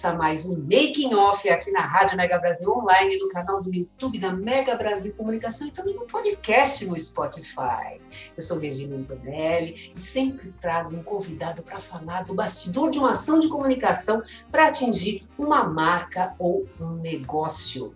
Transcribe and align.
Começa 0.00 0.16
mais 0.16 0.46
um 0.46 0.56
Making 0.56 1.12
Off 1.14 1.50
aqui 1.50 1.72
na 1.72 1.80
Rádio 1.80 2.16
Mega 2.16 2.38
Brasil 2.38 2.70
Online, 2.70 3.18
no 3.18 3.28
canal 3.30 3.60
do 3.60 3.74
YouTube 3.74 4.16
da 4.16 4.32
Mega 4.32 4.76
Brasil 4.76 5.12
Comunicação 5.16 5.66
e 5.66 5.72
também 5.72 5.96
no 5.96 6.06
podcast 6.06 6.86
no 6.86 6.96
Spotify. 6.96 7.98
Eu 8.36 8.40
sou 8.40 8.60
Regina 8.60 8.94
Antonelli 8.94 9.90
e 9.96 10.00
sempre 10.00 10.54
trago 10.60 10.94
um 10.94 11.02
convidado 11.02 11.64
para 11.64 11.80
falar 11.80 12.22
do 12.22 12.32
bastidor 12.32 12.92
de 12.92 13.00
uma 13.00 13.10
ação 13.10 13.40
de 13.40 13.48
comunicação 13.48 14.22
para 14.52 14.68
atingir 14.68 15.26
uma 15.36 15.64
marca 15.64 16.32
ou 16.38 16.64
um 16.80 16.90
negócio. 16.90 17.92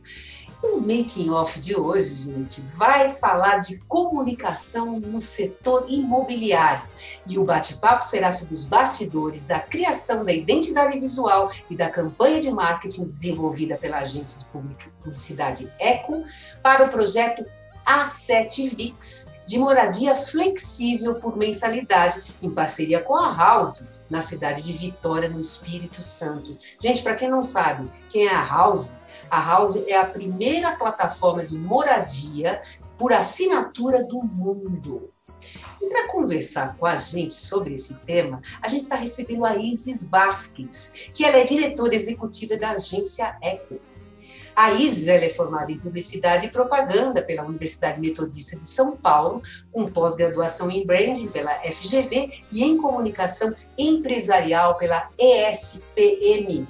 O 0.62 0.78
making 0.78 1.30
off 1.30 1.58
de 1.58 1.74
hoje, 1.74 2.14
gente, 2.14 2.60
vai 2.76 3.12
falar 3.14 3.58
de 3.58 3.78
comunicação 3.88 5.00
no 5.00 5.20
setor 5.20 5.86
imobiliário. 5.88 6.88
E 7.26 7.36
o 7.36 7.44
bate-papo 7.44 8.04
será 8.04 8.30
sobre 8.30 8.54
os 8.54 8.64
bastidores 8.64 9.44
da 9.44 9.58
criação 9.58 10.24
da 10.24 10.32
identidade 10.32 10.98
visual 11.00 11.50
e 11.68 11.74
da 11.74 11.90
campanha 11.90 12.40
de 12.40 12.50
marketing 12.52 13.06
desenvolvida 13.06 13.76
pela 13.76 13.98
agência 13.98 14.38
de 14.38 14.46
publicidade 15.02 15.68
Eco 15.80 16.22
para 16.62 16.84
o 16.84 16.88
projeto 16.88 17.44
A7 17.84 18.76
VIX 18.76 19.32
de 19.44 19.58
moradia 19.58 20.14
flexível 20.14 21.16
por 21.16 21.36
mensalidade, 21.36 22.22
em 22.40 22.48
parceria 22.48 23.00
com 23.00 23.16
a 23.16 23.34
House, 23.36 23.88
na 24.08 24.20
cidade 24.20 24.62
de 24.62 24.72
Vitória, 24.72 25.28
no 25.28 25.40
Espírito 25.40 26.02
Santo. 26.02 26.56
Gente, 26.80 27.02
para 27.02 27.14
quem 27.14 27.28
não 27.28 27.42
sabe, 27.42 27.90
quem 28.08 28.28
é 28.28 28.34
a 28.34 28.46
House? 28.46 28.92
A 29.32 29.40
House 29.40 29.76
é 29.86 29.96
a 29.96 30.04
primeira 30.04 30.72
plataforma 30.72 31.42
de 31.42 31.56
moradia 31.56 32.60
por 32.98 33.14
assinatura 33.14 34.04
do 34.04 34.22
mundo. 34.22 35.10
E 35.80 35.88
para 35.88 36.06
conversar 36.08 36.76
com 36.76 36.84
a 36.84 36.96
gente 36.96 37.32
sobre 37.32 37.72
esse 37.72 37.94
tema, 37.94 38.42
a 38.60 38.68
gente 38.68 38.82
está 38.82 38.94
recebendo 38.94 39.46
a 39.46 39.56
Isis 39.56 40.06
Vasquez, 40.06 40.92
que 41.14 41.24
ela 41.24 41.38
é 41.38 41.44
diretora 41.44 41.94
executiva 41.94 42.58
da 42.58 42.72
agência 42.72 43.34
Eco. 43.40 43.80
A 44.54 44.74
Isis 44.74 45.08
é 45.08 45.30
formada 45.30 45.72
em 45.72 45.78
Publicidade 45.78 46.48
e 46.48 46.50
Propaganda 46.50 47.22
pela 47.22 47.42
Universidade 47.42 47.98
Metodista 47.98 48.54
de 48.54 48.66
São 48.66 48.94
Paulo, 48.94 49.40
com 49.72 49.90
pós-graduação 49.90 50.70
em 50.70 50.84
Branding 50.84 51.28
pela 51.28 51.54
FGV 51.54 52.42
e 52.52 52.62
em 52.62 52.76
Comunicação 52.76 53.54
Empresarial 53.78 54.76
pela 54.76 55.08
ESPM. 55.18 56.66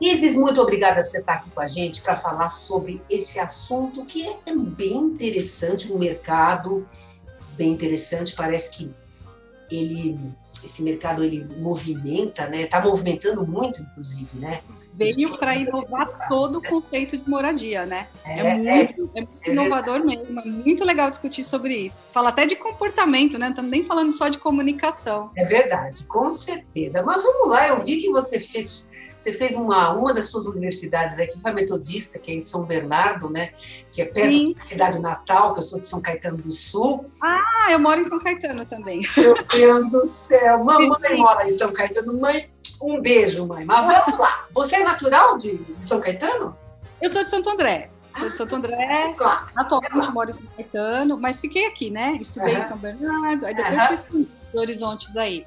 Isis, 0.00 0.36
muito 0.36 0.60
obrigada 0.60 0.96
por 0.96 1.06
você 1.06 1.20
estar 1.20 1.34
aqui 1.34 1.50
com 1.50 1.60
a 1.60 1.66
gente 1.66 2.02
para 2.02 2.16
falar 2.16 2.50
sobre 2.50 3.00
esse 3.08 3.38
assunto 3.38 4.04
que 4.04 4.26
é 4.26 4.54
bem 4.54 4.96
interessante, 4.96 5.90
um 5.90 5.98
mercado 5.98 6.86
bem 7.56 7.72
interessante, 7.72 8.34
parece 8.34 8.76
que 8.76 8.90
ele 9.70 10.18
esse 10.64 10.82
mercado 10.82 11.22
ele 11.22 11.46
movimenta, 11.58 12.48
né? 12.48 12.62
Está 12.62 12.80
movimentando 12.80 13.46
muito, 13.46 13.80
inclusive, 13.82 14.38
né? 14.38 14.60
Veio 14.94 15.36
para 15.38 15.54
inovar 15.54 16.28
todo 16.28 16.58
o 16.58 16.62
conceito 16.62 17.16
de 17.18 17.28
moradia, 17.28 17.84
né? 17.84 18.08
É, 18.24 18.38
é 18.40 18.54
muito, 18.54 19.10
é, 19.14 19.18
é 19.18 19.22
muito 19.22 19.36
é 19.46 19.50
inovador 19.50 20.04
mesmo, 20.04 20.40
é 20.40 20.44
muito 20.44 20.84
legal 20.84 21.10
discutir 21.10 21.44
sobre 21.44 21.76
isso. 21.76 22.04
Fala 22.12 22.30
até 22.30 22.46
de 22.46 22.56
comportamento, 22.56 23.38
né? 23.38 23.50
Estamos 23.50 23.70
nem 23.70 23.84
falando 23.84 24.12
só 24.12 24.28
de 24.28 24.38
comunicação. 24.38 25.30
É 25.36 25.44
verdade, 25.44 26.04
com 26.06 26.32
certeza. 26.32 27.02
Mas 27.02 27.22
vamos 27.22 27.48
lá, 27.50 27.68
eu 27.68 27.84
vi 27.84 27.98
que 27.98 28.10
você 28.10 28.40
fez 28.40 28.88
você 29.18 29.32
fez 29.32 29.56
uma, 29.56 29.92
uma 29.92 30.12
das 30.12 30.26
suas 30.26 30.46
universidades 30.46 31.18
aqui, 31.18 31.40
foi 31.40 31.52
Metodista, 31.52 32.18
que 32.18 32.30
é 32.30 32.34
em 32.34 32.42
São 32.42 32.64
Bernardo, 32.64 33.30
né? 33.30 33.50
Que 33.90 34.02
é 34.02 34.04
perto 34.04 34.28
Sim. 34.28 34.52
da 34.52 34.60
cidade 34.60 35.00
natal, 35.00 35.52
que 35.52 35.60
eu 35.60 35.62
sou 35.62 35.80
de 35.80 35.86
São 35.86 36.00
Caetano 36.00 36.36
do 36.36 36.50
Sul. 36.50 37.04
Ah, 37.22 37.68
eu 37.70 37.78
moro 37.78 38.00
em 38.00 38.04
São 38.04 38.18
Caetano 38.18 38.66
também. 38.66 39.00
Meu 39.16 39.34
Deus 39.44 39.90
do 39.90 40.04
céu, 40.04 40.62
mamãe 40.62 41.10
Sim. 41.10 41.16
mora 41.16 41.48
em 41.48 41.50
São 41.50 41.72
Caetano. 41.72 42.12
Mãe, 42.12 42.50
um 42.82 43.00
beijo, 43.00 43.46
mãe. 43.46 43.64
Mas 43.64 43.86
vamos 43.86 44.20
lá. 44.20 44.44
Você 44.52 44.76
é 44.76 44.84
natural 44.84 45.36
de, 45.36 45.56
de 45.56 45.84
São 45.84 46.00
Caetano? 46.00 46.56
Eu 47.00 47.10
sou 47.10 47.22
de 47.22 47.28
Santo 47.28 47.50
André. 47.50 47.90
Sou 48.12 48.28
de 48.28 48.34
Santo 48.34 48.54
ah, 48.54 48.58
André, 48.58 49.10
claro. 49.14 49.46
atualmente 49.54 50.12
moro 50.12 50.30
em 50.30 50.32
São 50.32 50.46
Caetano, 50.56 51.18
mas 51.18 51.40
fiquei 51.40 51.66
aqui, 51.66 51.90
né? 51.90 52.16
Estudei 52.20 52.54
uhum. 52.54 52.60
em 52.60 52.62
São 52.62 52.78
Bernardo, 52.78 53.44
aí 53.44 53.54
depois 53.54 54.00
uhum. 54.00 54.06
fui 54.06 54.28
para 54.52 54.60
Horizontes 54.60 55.16
aí. 55.16 55.46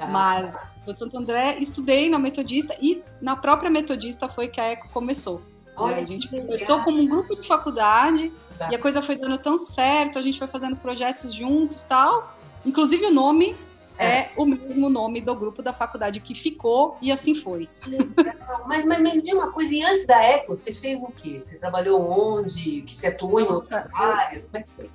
Uhum. 0.00 0.08
Mas 0.08 0.58
do 0.84 0.96
Santo 0.96 1.16
André, 1.16 1.56
estudei 1.58 2.10
na 2.10 2.18
Metodista 2.18 2.76
e 2.80 3.02
na 3.20 3.36
própria 3.36 3.70
Metodista 3.70 4.28
foi 4.28 4.48
que 4.48 4.60
a 4.60 4.72
ECO 4.72 4.88
começou. 4.90 5.38
Né? 5.38 5.72
Olha, 5.76 5.96
né? 5.96 6.02
A 6.02 6.06
gente 6.06 6.28
começou 6.28 6.82
como 6.82 7.00
um 7.00 7.06
grupo 7.06 7.36
de 7.36 7.46
faculdade 7.46 8.32
tá. 8.58 8.70
e 8.70 8.74
a 8.74 8.78
coisa 8.78 9.00
foi 9.00 9.16
dando 9.16 9.38
tão 9.38 9.56
certo, 9.56 10.18
a 10.18 10.22
gente 10.22 10.38
foi 10.38 10.48
fazendo 10.48 10.76
projetos 10.76 11.32
juntos 11.32 11.82
tal. 11.82 12.34
Inclusive 12.64 13.06
o 13.06 13.12
nome 13.12 13.56
é. 13.98 14.06
é. 14.06 14.30
o 14.36 14.44
mesmo 14.44 14.88
nome 14.88 15.20
do 15.20 15.34
grupo 15.34 15.62
da 15.62 15.72
faculdade 15.72 16.20
que 16.20 16.34
ficou 16.34 16.96
e 17.00 17.12
assim 17.12 17.34
foi. 17.34 17.68
Legal. 17.86 18.64
Mas, 18.66 18.84
mas 18.84 19.00
me 19.00 19.20
diga 19.20 19.36
uma 19.36 19.52
coisa, 19.52 19.74
e 19.74 19.82
antes 19.82 20.06
da 20.06 20.22
ECO, 20.22 20.54
você 20.54 20.72
fez 20.72 21.02
o 21.02 21.08
quê? 21.08 21.40
Você 21.40 21.56
trabalhou 21.56 22.00
onde? 22.00 22.82
Que 22.82 22.92
você 22.92 23.08
atuou 23.08 23.40
em 23.40 23.44
outras 23.44 23.88
áreas? 23.92 24.46
Como 24.46 24.58
é 24.58 24.62
que 24.62 24.70
foi? 24.70 24.90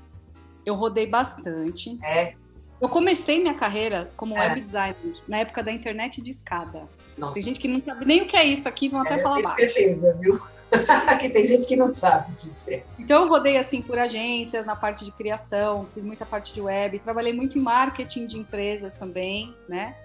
Eu 0.65 0.75
rodei 0.75 1.07
bastante. 1.07 1.97
É. 2.03 2.35
Eu 2.79 2.88
comecei 2.88 3.41
minha 3.41 3.55
carreira 3.55 4.11
como 4.15 4.38
é. 4.38 4.41
web 4.41 4.61
designer 4.61 5.15
na 5.27 5.39
época 5.39 5.63
da 5.63 5.71
internet 5.71 6.21
de 6.21 6.29
escada. 6.29 6.88
Nossa. 7.17 7.33
Tem 7.33 7.43
gente 7.43 7.59
que 7.59 7.67
não 7.67 7.81
sabe 7.81 8.05
nem 8.05 8.21
o 8.21 8.27
que 8.27 8.38
é 8.38 8.45
isso 8.45 8.69
aqui, 8.69 8.88
vão 8.88 9.01
até 9.01 9.15
é, 9.15 9.21
falar 9.23 9.41
baixo. 9.41 9.59
certeza, 9.59 10.13
viu? 10.19 10.38
que 11.19 11.29
tem 11.29 11.45
gente 11.45 11.67
que 11.67 11.75
não 11.75 11.91
sabe 11.91 12.31
o 12.31 12.35
que 12.35 12.73
é. 12.75 12.83
Então 12.99 13.23
eu 13.23 13.29
rodei 13.29 13.57
assim 13.57 13.81
por 13.81 13.97
agências 13.97 14.66
na 14.66 14.75
parte 14.75 15.03
de 15.03 15.11
criação, 15.11 15.87
fiz 15.93 16.05
muita 16.05 16.25
parte 16.25 16.53
de 16.53 16.61
web, 16.61 16.99
trabalhei 16.99 17.33
muito 17.33 17.57
em 17.57 17.61
marketing 17.61 18.27
de 18.27 18.37
empresas 18.37 18.93
também, 18.93 19.55
né? 19.67 19.95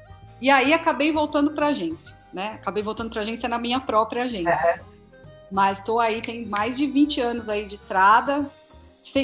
E 0.40 0.48
aí 0.48 0.72
acabei 0.72 1.12
voltando 1.12 1.50
para 1.50 1.66
agência, 1.66 2.16
né? 2.32 2.52
Acabei 2.54 2.82
voltando 2.82 3.10
para 3.10 3.20
agência 3.20 3.48
na 3.48 3.58
minha 3.58 3.80
própria 3.80 4.24
agência. 4.24 4.82
Mas 5.50 5.78
estou 5.78 6.00
aí, 6.00 6.22
tem 6.22 6.46
mais 6.46 6.78
de 6.78 6.86
20 6.86 7.20
anos 7.20 7.50
aí 7.50 7.66
de 7.66 7.74
estrada, 7.74 8.46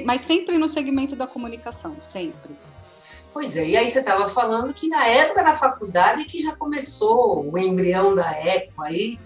mas 0.04 0.20
sempre 0.20 0.58
no 0.58 0.68
segmento 0.68 1.16
da 1.16 1.26
comunicação, 1.26 1.96
sempre. 2.02 2.54
Pois 3.38 3.56
é, 3.56 3.68
e 3.68 3.76
aí 3.76 3.88
você 3.88 4.00
estava 4.00 4.28
falando 4.28 4.74
que 4.74 4.88
na 4.88 5.06
época 5.06 5.44
da 5.44 5.54
faculdade 5.54 6.24
que 6.24 6.42
já 6.42 6.56
começou 6.56 7.48
o 7.48 7.56
embrião 7.56 8.12
da 8.12 8.32
ECO 8.32 8.82
aí. 8.82 9.16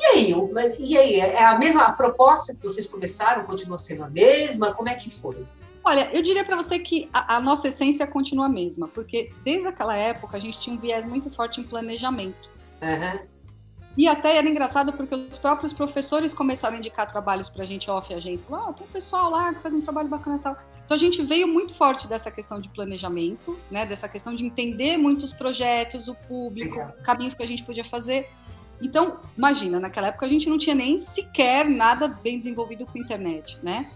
E 0.00 0.04
aí, 0.04 0.34
e 0.80 0.98
aí, 0.98 1.20
é 1.20 1.44
a 1.44 1.56
mesma 1.56 1.84
a 1.84 1.92
proposta 1.92 2.56
que 2.56 2.60
vocês 2.60 2.88
começaram, 2.88 3.44
continua 3.44 3.78
sendo 3.78 4.02
a 4.02 4.10
mesma? 4.10 4.74
Como 4.74 4.88
é 4.88 4.96
que 4.96 5.08
foi? 5.08 5.46
Olha, 5.84 6.10
eu 6.12 6.20
diria 6.22 6.44
para 6.44 6.56
você 6.56 6.76
que 6.80 7.08
a, 7.12 7.36
a, 7.36 7.40
nossa 7.40 7.68
essência 7.68 8.04
continua 8.04 8.46
a 8.46 8.48
mesma, 8.48 8.88
porque 8.88 9.30
desde 9.44 9.68
aquela 9.68 9.96
época 9.96 10.36
a 10.36 10.40
gente 10.40 10.58
tinha 10.58 10.74
um 10.74 10.80
viés 10.80 11.06
muito 11.06 11.30
forte 11.30 11.60
em 11.60 11.64
planejamento. 11.64 12.50
Uhum. 12.82 13.28
E 13.96 14.08
até 14.08 14.36
era 14.36 14.48
engraçado 14.48 14.92
porque 14.92 15.14
os 15.14 15.36
próprios 15.36 15.72
professores 15.72 16.32
começaram 16.32 16.76
a 16.76 16.78
indicar 16.78 17.06
trabalhos 17.06 17.48
para 17.48 17.62
a 17.62 17.66
gente 17.66 17.90
off 17.90 18.12
agência. 18.12 18.46
Falaram, 18.48 18.70
oh, 18.70 18.72
tem 18.72 18.86
um 18.86 18.90
pessoal 18.90 19.30
lá 19.30 19.52
que 19.52 19.60
faz 19.60 19.74
um 19.74 19.80
trabalho 19.80 20.08
bacana 20.08 20.36
e 20.36 20.40
tal. 20.40 20.56
Então 20.84 20.94
a 20.94 20.98
gente 20.98 21.22
veio 21.22 21.46
muito 21.46 21.74
forte 21.74 22.08
dessa 22.08 22.30
questão 22.30 22.58
de 22.60 22.68
planejamento, 22.70 23.58
né? 23.70 23.84
Dessa 23.84 24.08
questão 24.08 24.34
de 24.34 24.46
entender 24.46 24.96
muitos 24.96 25.32
projetos, 25.32 26.08
o 26.08 26.14
público, 26.14 26.78
caminhos 27.02 27.34
que 27.34 27.42
a 27.42 27.46
gente 27.46 27.64
podia 27.64 27.84
fazer. 27.84 28.30
Então, 28.80 29.20
imagina, 29.36 29.78
naquela 29.78 30.08
época 30.08 30.26
a 30.26 30.28
gente 30.28 30.48
não 30.48 30.58
tinha 30.58 30.74
nem 30.74 30.98
sequer 30.98 31.68
nada 31.68 32.08
bem 32.08 32.38
desenvolvido 32.38 32.86
com 32.86 32.98
internet, 32.98 33.58
né? 33.62 33.90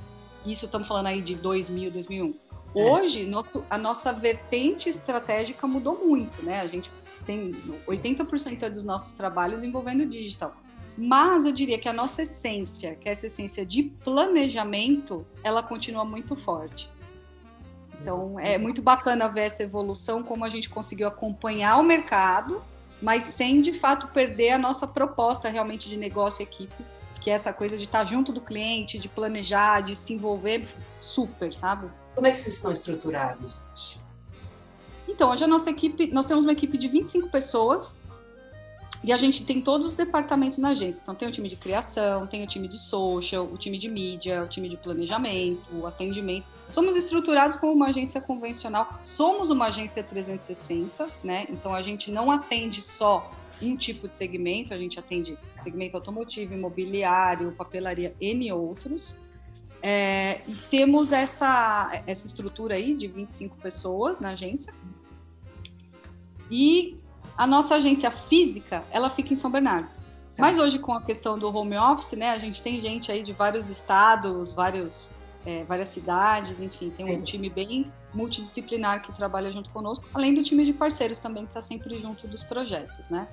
Isso 0.45 0.67
estamos 0.67 0.87
falando 0.87 1.07
aí 1.07 1.21
de 1.21 1.35
2000, 1.35 1.91
2001. 1.91 2.35
É. 2.77 2.91
Hoje, 2.91 3.23
é. 3.23 3.27
nosso, 3.27 3.65
a 3.69 3.79
nossa 3.79 4.13
vertente 4.13 4.89
estratégica 4.89 5.67
mudou 5.67 6.05
muito, 6.07 6.43
né? 6.45 6.61
A 6.61 6.67
gente 6.67 6.91
tem 7.27 7.53
80% 7.87 8.71
dos 8.71 8.85
nossos 8.85 9.13
trabalhos 9.15 9.63
envolvendo 9.63 10.07
digital. 10.07 10.57
Mas 10.97 11.45
eu 11.45 11.53
diria 11.53 11.79
que 11.79 11.89
a 11.89 11.93
nossa 11.93 12.23
essência, 12.23 12.95
que 12.95 13.09
é 13.09 13.13
essa 13.13 13.27
essência 13.27 13.67
de 13.67 13.83
planejamento, 13.83 15.27
ela 15.43 15.63
continua 15.63 16.05
muito 16.05 16.35
forte. 16.35 16.91
Então, 18.01 18.39
é 18.39 18.57
muito 18.57 18.81
bacana 18.81 19.29
ver 19.29 19.43
essa 19.43 19.63
evolução, 19.63 20.23
como 20.23 20.45
a 20.45 20.49
gente 20.49 20.71
conseguiu 20.71 21.09
acompanhar 21.09 21.77
o 21.79 21.83
mercado, 21.83 22.63
mas 23.03 23.25
sem 23.25 23.61
de 23.61 23.79
fato 23.79 24.09
perder 24.09 24.53
a 24.53 24.59
nossa 24.59 24.87
proposta 24.87 25.49
realmente 25.49 25.89
de 25.89 25.97
negócio 25.97 26.43
e 26.43 26.45
equipe, 26.45 26.85
que 27.21 27.31
é 27.31 27.35
essa 27.35 27.53
coisa 27.53 27.77
de 27.77 27.85
estar 27.85 28.05
junto 28.05 28.33
do 28.33 28.41
cliente, 28.41 28.99
de 28.99 29.09
planejar, 29.09 29.81
de 29.81 29.97
se 29.97 30.15
envolver 30.15 30.67
super, 31.01 31.53
sabe? 31.53 31.91
Como 32.15 32.27
é 32.27 32.31
que 32.31 32.39
vocês 32.39 32.55
estão 32.55 32.73
estruturados? 32.73 33.59
Então, 35.17 35.31
hoje 35.31 35.43
a 35.45 35.47
nossa 35.47 35.71
equipe, 35.71 36.09
nós 36.09 36.27
temos 36.27 36.45
uma 36.45 36.53
equipe 36.53 36.77
de 36.77 36.89
25 36.89 37.31
pessoas 37.31 38.03
e 39.03 39.15
a 39.15 39.17
gente 39.17 39.47
tem 39.47 39.63
todos 39.63 39.87
os 39.87 39.97
departamentos 39.97 40.59
na 40.59 40.69
agência. 40.69 41.01
Então, 41.01 41.15
tem 41.15 41.27
o 41.27 41.31
time 41.31 41.49
de 41.49 41.57
criação, 41.57 42.27
tem 42.27 42.45
o 42.45 42.47
time 42.47 42.69
de 42.69 42.79
social, 42.79 43.49
o 43.51 43.57
time 43.57 43.79
de 43.79 43.89
mídia, 43.89 44.43
o 44.43 44.47
time 44.47 44.69
de 44.69 44.77
planejamento, 44.77 45.63
o 45.73 45.87
atendimento. 45.87 46.45
Somos 46.69 46.97
estruturados 46.97 47.57
como 47.57 47.73
uma 47.73 47.87
agência 47.87 48.21
convencional. 48.21 49.01
Somos 49.07 49.49
uma 49.49 49.69
agência 49.69 50.05
360, 50.05 51.09
né? 51.25 51.47
Então, 51.49 51.75
a 51.75 51.81
gente 51.81 52.11
não 52.11 52.31
atende 52.31 52.83
só 52.83 53.33
um 53.63 53.75
tipo 53.75 54.07
de 54.07 54.15
segmento, 54.15 54.75
a 54.75 54.77
gente 54.77 54.99
atende 55.01 55.39
segmento 55.57 55.97
automotivo, 55.97 56.53
imobiliário, 56.53 57.53
papelaria, 57.53 58.15
N 58.21 58.53
outros. 58.53 59.19
É, 59.83 60.43
e 60.47 60.55
temos 60.71 61.11
essa, 61.11 62.03
essa 62.07 62.27
estrutura 62.27 62.75
aí 62.75 62.93
de 62.93 63.09
25 63.09 63.57
pessoas 63.57 64.21
na 64.21 64.33
agência. 64.33 64.75
E 66.51 66.97
a 67.37 67.47
nossa 67.47 67.77
agência 67.77 68.11
física, 68.11 68.83
ela 68.91 69.11
fica 69.11 69.33
em 69.33 69.37
São 69.37 69.51
Bernardo. 69.51 69.89
Mas 70.39 70.59
hoje, 70.59 70.79
com 70.79 70.93
a 70.93 71.01
questão 71.01 71.39
do 71.39 71.49
home 71.55 71.77
office, 71.77 72.13
né, 72.13 72.31
a 72.31 72.39
gente 72.39 72.63
tem 72.63 72.81
gente 72.81 73.11
aí 73.11 73.23
de 73.23 73.33
vários 73.33 73.71
estados, 73.71 74.53
vários, 74.53 75.09
é, 75.47 75.65
várias 75.65 75.89
cidades, 75.89 76.61
enfim, 76.61 76.91
tem 76.91 77.17
um 77.17 77.23
time 77.23 77.49
bem 77.49 77.91
multidisciplinar 78.13 79.03
que 79.03 79.13
trabalha 79.13 79.51
junto 79.51 79.71
conosco, 79.71 80.07
além 80.13 80.35
do 80.35 80.43
time 80.43 80.65
de 80.65 80.73
parceiros 80.73 81.19
também, 81.19 81.45
que 81.45 81.51
está 81.51 81.61
sempre 81.61 81.99
junto 81.99 82.29
dos 82.29 82.43
projetos, 82.43 83.09
né? 83.09 83.27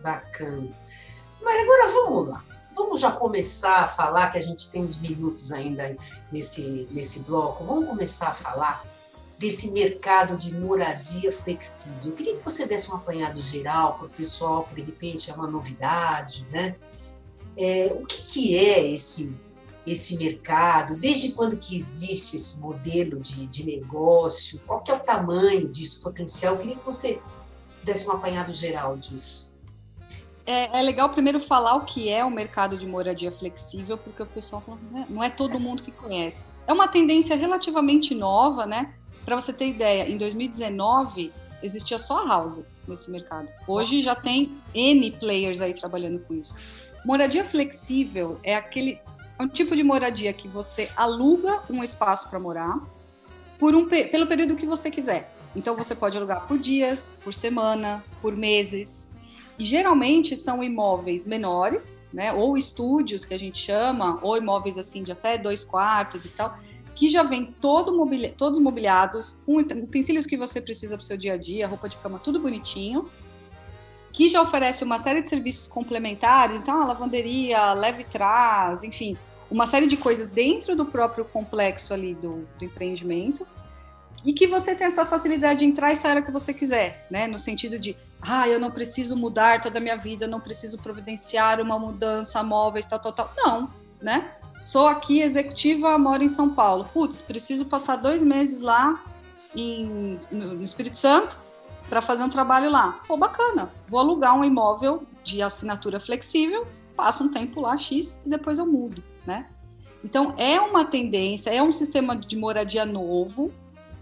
Bacana. 0.00 0.68
Mas 1.42 1.62
agora 1.62 1.92
vamos 1.92 2.28
lá. 2.28 2.44
Vamos 2.74 3.00
já 3.00 3.10
começar 3.10 3.84
a 3.84 3.88
falar, 3.88 4.30
que 4.30 4.38
a 4.38 4.40
gente 4.40 4.70
tem 4.70 4.84
uns 4.84 4.98
minutos 4.98 5.50
ainda 5.50 5.96
nesse, 6.30 6.86
nesse 6.92 7.20
bloco, 7.20 7.64
vamos 7.64 7.88
começar 7.88 8.28
a 8.28 8.34
falar 8.34 8.84
desse 9.38 9.70
mercado 9.70 10.36
de 10.36 10.52
moradia 10.52 11.30
flexível. 11.30 12.10
Eu 12.10 12.12
queria 12.12 12.36
que 12.36 12.44
você 12.44 12.66
desse 12.66 12.90
um 12.90 12.96
apanhado 12.96 13.40
geral 13.40 13.96
para 13.96 14.06
o 14.06 14.10
pessoal, 14.10 14.64
que 14.64 14.74
de 14.74 14.82
repente 14.82 15.30
é 15.30 15.34
uma 15.34 15.46
novidade, 15.46 16.44
né? 16.50 16.74
É, 17.56 17.92
o 17.94 18.04
que, 18.04 18.22
que, 18.22 18.58
é 18.58 18.92
esse, 18.92 19.32
esse 19.86 20.16
mercado? 20.16 20.96
Desde 20.96 21.32
quando 21.32 21.56
que 21.56 21.76
existe 21.76 22.36
esse 22.36 22.58
modelo 22.58 23.20
de, 23.20 23.46
de 23.46 23.64
negócio? 23.64 24.60
Qual 24.66 24.80
que 24.80 24.90
é 24.90 24.94
o 24.94 25.00
tamanho 25.00 25.68
disso, 25.68 26.02
potencial? 26.02 26.54
Eu 26.54 26.60
queria 26.60 26.76
que 26.76 26.84
você 26.84 27.20
desse 27.82 28.08
um 28.08 28.12
apanhado 28.12 28.52
geral 28.52 28.96
disso. 28.96 29.48
É, 30.44 30.78
é, 30.78 30.82
legal 30.82 31.10
primeiro 31.10 31.38
falar 31.38 31.74
o 31.74 31.84
que 31.84 32.08
é 32.08 32.24
o 32.24 32.30
mercado 32.30 32.76
de 32.76 32.86
moradia 32.86 33.30
flexível, 33.30 33.98
porque 33.98 34.22
o 34.22 34.26
pessoal 34.26 34.62
fala, 34.62 34.78
não 35.08 35.22
é 35.22 35.28
todo 35.28 35.60
mundo 35.60 35.82
que 35.82 35.92
conhece. 35.92 36.46
É 36.66 36.72
uma 36.72 36.88
tendência 36.88 37.36
relativamente 37.36 38.14
nova, 38.14 38.66
né? 38.66 38.94
Para 39.28 39.38
você 39.38 39.52
ter 39.52 39.68
ideia, 39.68 40.08
em 40.08 40.16
2019 40.16 41.30
existia 41.62 41.98
só 41.98 42.24
a 42.24 42.28
House 42.28 42.62
nesse 42.86 43.10
mercado. 43.10 43.46
Hoje 43.66 44.00
já 44.00 44.14
tem 44.14 44.56
N 44.74 45.10
players 45.10 45.60
aí 45.60 45.74
trabalhando 45.74 46.20
com 46.20 46.32
isso. 46.32 46.56
Moradia 47.04 47.44
flexível 47.44 48.40
é 48.42 48.56
aquele 48.56 48.98
é 49.38 49.42
um 49.42 49.46
tipo 49.46 49.76
de 49.76 49.84
moradia 49.84 50.32
que 50.32 50.48
você 50.48 50.90
aluga 50.96 51.62
um 51.68 51.84
espaço 51.84 52.30
para 52.30 52.40
morar 52.40 52.80
por 53.58 53.74
um, 53.74 53.86
pelo 53.86 54.26
período 54.26 54.56
que 54.56 54.64
você 54.64 54.90
quiser. 54.90 55.30
Então 55.54 55.76
você 55.76 55.94
pode 55.94 56.16
alugar 56.16 56.48
por 56.48 56.58
dias, 56.58 57.12
por 57.22 57.34
semana, 57.34 58.02
por 58.22 58.34
meses. 58.34 59.10
E 59.58 59.62
geralmente 59.62 60.36
são 60.36 60.64
imóveis 60.64 61.26
menores, 61.26 62.02
né? 62.14 62.32
Ou 62.32 62.56
estúdios 62.56 63.26
que 63.26 63.34
a 63.34 63.38
gente 63.38 63.58
chama, 63.58 64.18
ou 64.22 64.38
imóveis 64.38 64.78
assim 64.78 65.02
de 65.02 65.12
até 65.12 65.36
dois 65.36 65.62
quartos 65.62 66.24
e 66.24 66.30
tal, 66.30 66.58
que 66.98 67.08
já 67.08 67.22
vem 67.22 67.44
todo 67.44 67.96
mobili 67.96 68.30
todos 68.30 68.58
mobiliados, 68.58 69.40
com 69.46 69.58
utensílios 69.58 70.26
que 70.26 70.36
você 70.36 70.60
precisa 70.60 70.96
para 70.96 71.04
o 71.04 71.06
seu 71.06 71.16
dia 71.16 71.34
a 71.34 71.36
dia, 71.36 71.68
roupa 71.68 71.88
de 71.88 71.96
cama, 71.96 72.18
tudo 72.18 72.40
bonitinho, 72.40 73.08
que 74.12 74.28
já 74.28 74.42
oferece 74.42 74.82
uma 74.82 74.98
série 74.98 75.22
de 75.22 75.28
serviços 75.28 75.68
complementares, 75.68 76.56
então 76.56 76.82
a 76.82 76.86
lavanderia, 76.86 77.72
leve 77.72 78.02
trás, 78.02 78.82
enfim, 78.82 79.16
uma 79.48 79.64
série 79.64 79.86
de 79.86 79.96
coisas 79.96 80.28
dentro 80.28 80.74
do 80.74 80.84
próprio 80.84 81.24
complexo 81.24 81.94
ali 81.94 82.16
do, 82.16 82.48
do 82.58 82.64
empreendimento, 82.64 83.46
e 84.24 84.32
que 84.32 84.48
você 84.48 84.74
tem 84.74 84.88
essa 84.88 85.06
facilidade 85.06 85.60
de 85.60 85.66
entrar 85.66 85.92
e 85.92 85.96
sair 85.96 86.18
a 86.18 86.22
que 86.22 86.32
você 86.32 86.52
quiser, 86.52 87.06
né? 87.08 87.28
No 87.28 87.38
sentido 87.38 87.78
de, 87.78 87.96
ah, 88.20 88.48
eu 88.48 88.58
não 88.58 88.72
preciso 88.72 89.14
mudar 89.14 89.60
toda 89.60 89.78
a 89.78 89.80
minha 89.80 89.96
vida, 89.96 90.26
não 90.26 90.40
preciso 90.40 90.78
providenciar 90.78 91.60
uma 91.60 91.78
mudança, 91.78 92.42
móveis, 92.42 92.84
tal, 92.86 92.98
tal, 92.98 93.12
tal. 93.12 93.32
Não, 93.36 93.70
né? 94.02 94.32
Sou 94.62 94.86
aqui 94.86 95.20
executiva, 95.20 95.96
moro 95.98 96.22
em 96.22 96.28
São 96.28 96.50
Paulo. 96.50 96.84
Putz, 96.92 97.22
preciso 97.22 97.66
passar 97.66 97.96
dois 97.96 98.22
meses 98.22 98.60
lá 98.60 99.02
em, 99.54 100.18
no 100.30 100.62
Espírito 100.62 100.96
Santo 100.96 101.38
para 101.88 102.02
fazer 102.02 102.22
um 102.22 102.28
trabalho 102.28 102.70
lá. 102.70 103.00
Pô, 103.06 103.16
bacana. 103.16 103.70
Vou 103.88 104.00
alugar 104.00 104.36
um 104.36 104.44
imóvel 104.44 105.04
de 105.24 105.42
assinatura 105.42 105.98
flexível, 106.00 106.66
passo 106.96 107.24
um 107.24 107.28
tempo 107.28 107.60
lá, 107.60 107.76
X, 107.76 108.22
e 108.26 108.28
depois 108.28 108.58
eu 108.58 108.66
mudo, 108.66 109.02
né? 109.26 109.46
Então, 110.04 110.34
é 110.36 110.60
uma 110.60 110.84
tendência, 110.84 111.50
é 111.50 111.62
um 111.62 111.72
sistema 111.72 112.16
de 112.16 112.36
moradia 112.36 112.86
novo, 112.86 113.52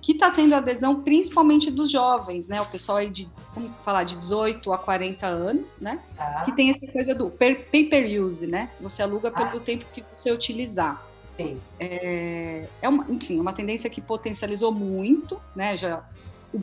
que 0.06 0.12
está 0.12 0.30
tendo 0.30 0.54
adesão 0.54 1.02
principalmente 1.02 1.68
dos 1.68 1.90
jovens, 1.90 2.46
né? 2.46 2.60
O 2.60 2.66
pessoal 2.66 2.98
aí 2.98 3.10
de, 3.10 3.28
vamos 3.52 3.72
falar, 3.84 4.04
de 4.04 4.14
18 4.14 4.72
a 4.72 4.78
40 4.78 5.26
anos, 5.26 5.80
né? 5.80 5.98
Ah. 6.16 6.42
Que 6.44 6.52
tem 6.52 6.70
essa 6.70 6.86
coisa 6.86 7.12
do 7.12 7.28
pay-per-use, 7.28 8.46
né? 8.46 8.70
Você 8.80 9.02
aluga 9.02 9.32
pelo 9.32 9.56
ah. 9.56 9.60
tempo 9.60 9.84
que 9.92 10.04
você 10.14 10.30
utilizar. 10.30 11.04
Sim. 11.24 11.60
É, 11.80 12.66
é 12.80 12.88
uma, 12.88 13.04
enfim, 13.08 13.40
uma 13.40 13.52
tendência 13.52 13.90
que 13.90 14.00
potencializou 14.00 14.70
muito, 14.70 15.42
né? 15.56 15.76
Já, 15.76 16.08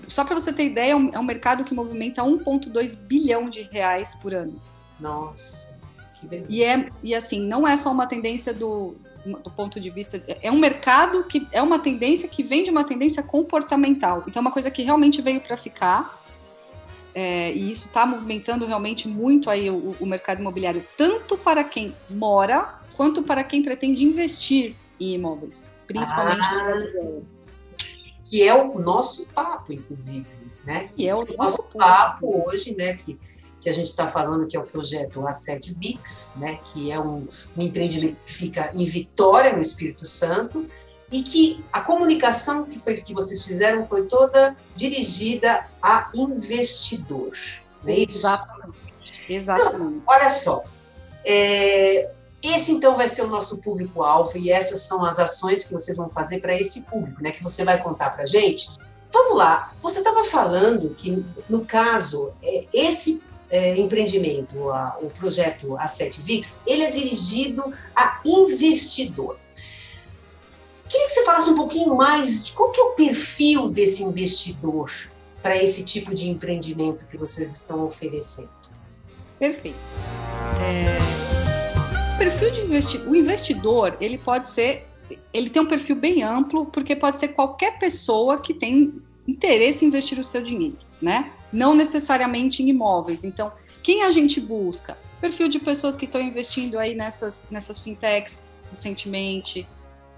só 0.07 0.23
para 0.23 0.39
você 0.39 0.53
ter 0.53 0.67
ideia, 0.67 0.93
é 0.93 0.95
um, 0.95 1.09
é 1.11 1.19
um 1.19 1.23
mercado 1.23 1.65
que 1.65 1.73
movimenta 1.73 2.23
1,2 2.23 2.97
bilhão 2.97 3.49
de 3.49 3.63
reais 3.63 4.15
por 4.15 4.33
ano. 4.33 4.57
Nossa, 4.97 5.77
que 6.13 6.25
beleza. 6.25 6.47
E, 6.49 6.63
é, 6.63 6.85
e 7.03 7.13
assim, 7.13 7.41
não 7.41 7.67
é 7.67 7.75
só 7.75 7.91
uma 7.91 8.07
tendência 8.07 8.53
do, 8.53 8.95
do 9.25 9.49
ponto 9.49 9.79
de 9.79 9.89
vista. 9.89 10.21
É 10.41 10.51
um 10.51 10.59
mercado 10.59 11.23
que 11.23 11.47
é 11.51 11.61
uma 11.61 11.79
tendência 11.79 12.27
que 12.27 12.43
vem 12.43 12.63
de 12.63 12.69
uma 12.69 12.83
tendência 12.83 13.23
comportamental. 13.23 14.23
Então, 14.27 14.39
é 14.39 14.41
uma 14.41 14.51
coisa 14.51 14.69
que 14.69 14.81
realmente 14.81 15.21
veio 15.21 15.39
para 15.39 15.55
ficar. 15.57 16.21
É, 17.15 17.53
e 17.53 17.69
isso 17.69 17.87
está 17.87 18.05
movimentando 18.05 18.65
realmente 18.65 19.07
muito 19.07 19.49
aí 19.49 19.69
o, 19.69 19.95
o, 19.99 20.05
mercado 20.05 20.39
imobiliário, 20.39 20.83
tanto 20.97 21.37
para 21.37 21.63
quem 21.63 21.95
mora, 22.09 22.79
quanto 22.97 23.21
para 23.21 23.43
quem 23.43 23.61
pretende 23.61 24.03
investir 24.03 24.75
em 24.99 25.13
imóveis, 25.13 25.69
principalmente 25.85 26.41
ah, 26.41 27.21
que 28.23 28.41
é 28.41 28.51
o 28.55 28.79
nosso 28.79 29.27
papo, 29.27 29.73
inclusive, 29.73 30.25
né? 30.65 30.89
Que 30.95 31.07
é 31.07 31.13
o 31.13 31.19
nosso, 31.19 31.37
nosso 31.37 31.63
papo 31.65 32.49
hoje, 32.49 32.75
né? 32.75 32.95
Que 32.95 33.19
que 33.63 33.69
a 33.69 33.73
gente 33.73 33.87
está 33.87 34.09
falando, 34.09 34.45
que 34.45 34.57
é 34.57 34.59
o 34.59 34.63
projeto 34.63 35.21
A7 35.21 35.73
VIX, 35.79 36.33
né, 36.35 36.59
que 36.65 36.91
é 36.91 36.99
um, 36.99 37.25
um 37.55 37.61
empreendimento 37.61 38.17
que 38.25 38.33
fica 38.33 38.69
em 38.75 38.83
Vitória, 38.85 39.53
no 39.53 39.61
Espírito 39.61 40.05
Santo, 40.05 40.67
e 41.09 41.23
que 41.23 41.63
a 41.71 41.79
comunicação 41.79 42.65
que, 42.65 42.77
foi, 42.77 42.95
que 42.95 43.13
vocês 43.13 43.45
fizeram 43.45 43.85
foi 43.85 44.05
toda 44.05 44.57
dirigida 44.75 45.65
a 45.81 46.09
investidor. 46.13 47.31
É 47.85 48.01
Exatamente. 48.01 48.77
Exatamente. 49.29 50.01
olha 50.05 50.29
só, 50.29 50.63
é, 51.23 52.11
esse 52.41 52.73
então 52.73 52.97
vai 52.97 53.07
ser 53.07 53.21
o 53.21 53.27
nosso 53.27 53.59
público-alvo 53.59 54.37
e 54.37 54.51
essas 54.51 54.81
são 54.81 55.05
as 55.05 55.19
ações 55.19 55.63
que 55.63 55.71
vocês 55.71 55.95
vão 55.95 56.09
fazer 56.09 56.39
para 56.39 56.53
esse 56.53 56.81
público, 56.81 57.23
né? 57.23 57.31
Que 57.31 57.41
você 57.41 57.63
vai 57.63 57.81
contar 57.81 58.09
para 58.09 58.25
gente. 58.25 58.69
Vamos 59.09 59.37
lá, 59.37 59.71
você 59.79 59.99
estava 59.99 60.25
falando 60.25 60.89
que, 60.95 61.23
no 61.47 61.63
caso, 61.63 62.33
é, 62.41 62.65
esse 62.73 63.21
é, 63.53 63.77
empreendimento, 63.77 64.71
a, 64.71 64.97
o 64.99 65.11
projeto 65.11 65.67
A7 65.75 66.19
VIX, 66.21 66.61
ele 66.65 66.81
é 66.81 66.89
dirigido 66.89 67.71
a 67.95 68.19
investidor. 68.25 69.37
Queria 70.89 71.05
que 71.05 71.13
você 71.13 71.23
falasse 71.23 71.51
um 71.51 71.55
pouquinho 71.55 71.95
mais 71.95 72.45
de 72.45 72.51
qual 72.53 72.71
que 72.71 72.81
é 72.81 72.83
o 72.83 72.93
perfil 72.93 73.69
desse 73.69 74.03
investidor 74.03 74.91
para 75.43 75.55
esse 75.55 75.85
tipo 75.85 76.15
de 76.15 76.29
empreendimento 76.29 77.05
que 77.05 77.15
vocês 77.15 77.55
estão 77.55 77.85
oferecendo. 77.85 78.49
Perfeito. 79.37 79.77
É... 80.59 82.15
O 82.15 82.17
perfil 82.17 82.49
de 82.49 82.61
investidor, 82.61 83.07
o 83.07 83.15
investidor, 83.15 83.97
ele 84.01 84.17
pode 84.17 84.49
ser, 84.49 84.87
ele 85.31 85.51
tem 85.51 85.61
um 85.61 85.67
perfil 85.67 85.95
bem 85.95 86.23
amplo, 86.23 86.65
porque 86.65 86.95
pode 86.95 87.19
ser 87.19 87.29
qualquer 87.29 87.77
pessoa 87.77 88.39
que 88.39 88.53
tem 88.53 88.99
interesse 89.27 89.85
em 89.85 89.89
investir 89.89 90.17
o 90.17 90.23
seu 90.23 90.41
dinheiro, 90.41 90.77
né? 90.99 91.31
Não 91.53 91.75
necessariamente 91.75 92.63
em 92.63 92.69
imóveis. 92.69 93.23
Então, 93.23 93.53
quem 93.83 94.03
a 94.03 94.11
gente 94.11 94.41
busca? 94.41 94.97
Perfil 95.21 95.47
de 95.47 95.59
pessoas 95.59 95.95
que 95.95 96.05
estão 96.05 96.19
investindo 96.19 96.79
aí 96.79 96.95
nessas, 96.95 97.47
nessas 97.49 97.79
fintechs 97.79 98.41
recentemente, 98.69 99.67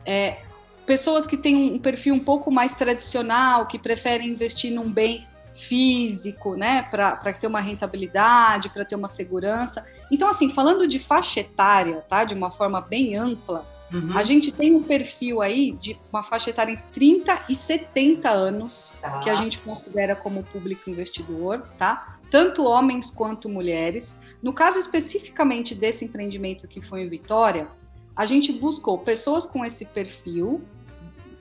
é, 0.06 0.38
pessoas 0.86 1.28
que 1.28 1.36
têm 1.36 1.74
um 1.74 1.78
perfil 1.78 2.16
um 2.16 2.20
pouco 2.20 2.50
mais 2.50 2.74
tradicional, 2.74 3.68
que 3.68 3.78
preferem 3.78 4.30
investir 4.30 4.74
num 4.74 4.90
bem 4.90 5.28
físico, 5.54 6.56
né, 6.56 6.84
para 6.84 7.34
ter 7.34 7.48
uma 7.48 7.62
rentabilidade, 7.62 8.70
para 8.70 8.86
ter 8.86 8.96
uma 8.96 9.08
segurança. 9.08 9.86
Então, 10.12 10.30
assim, 10.30 10.50
falando 10.50 10.88
de 10.88 11.00
faixa 11.00 11.40
etária, 11.40 12.04
tá, 12.08 12.24
de 12.24 12.34
uma 12.34 12.52
forma 12.52 12.82
bem 12.82 13.16
ampla, 13.16 13.66
Uhum. 13.92 14.18
A 14.18 14.24
gente 14.24 14.52
tem 14.52 14.74
um 14.74 14.82
perfil 14.82 15.42
aí 15.42 15.72
de 15.74 15.98
uma 16.12 16.24
faixa 16.24 16.50
etária 16.50 16.72
entre 16.72 16.86
30 16.88 17.44
e 17.48 17.56
70 17.56 18.30
anos, 18.30 18.94
tá. 19.02 19.20
que 19.20 19.30
a 19.30 19.36
gente 19.36 19.60
considera 19.60 20.16
como 20.16 20.44
público 20.44 20.90
investidor, 20.90 21.62
tá? 21.78 22.18
Tanto 22.32 22.64
homens 22.64 23.12
quanto 23.12 23.48
mulheres. 23.48 24.20
No 24.42 24.52
caso 24.54 24.80
especificamente 24.80 25.76
desse 25.76 26.04
empreendimento 26.04 26.68
que 26.68 26.82
foi 26.82 27.04
em 27.04 27.10
Vitória, 27.10 27.68
a 28.16 28.26
gente 28.26 28.52
buscou 28.54 28.98
pessoas 28.98 29.46
com 29.46 29.64
esse 29.64 29.86
perfil 29.86 30.64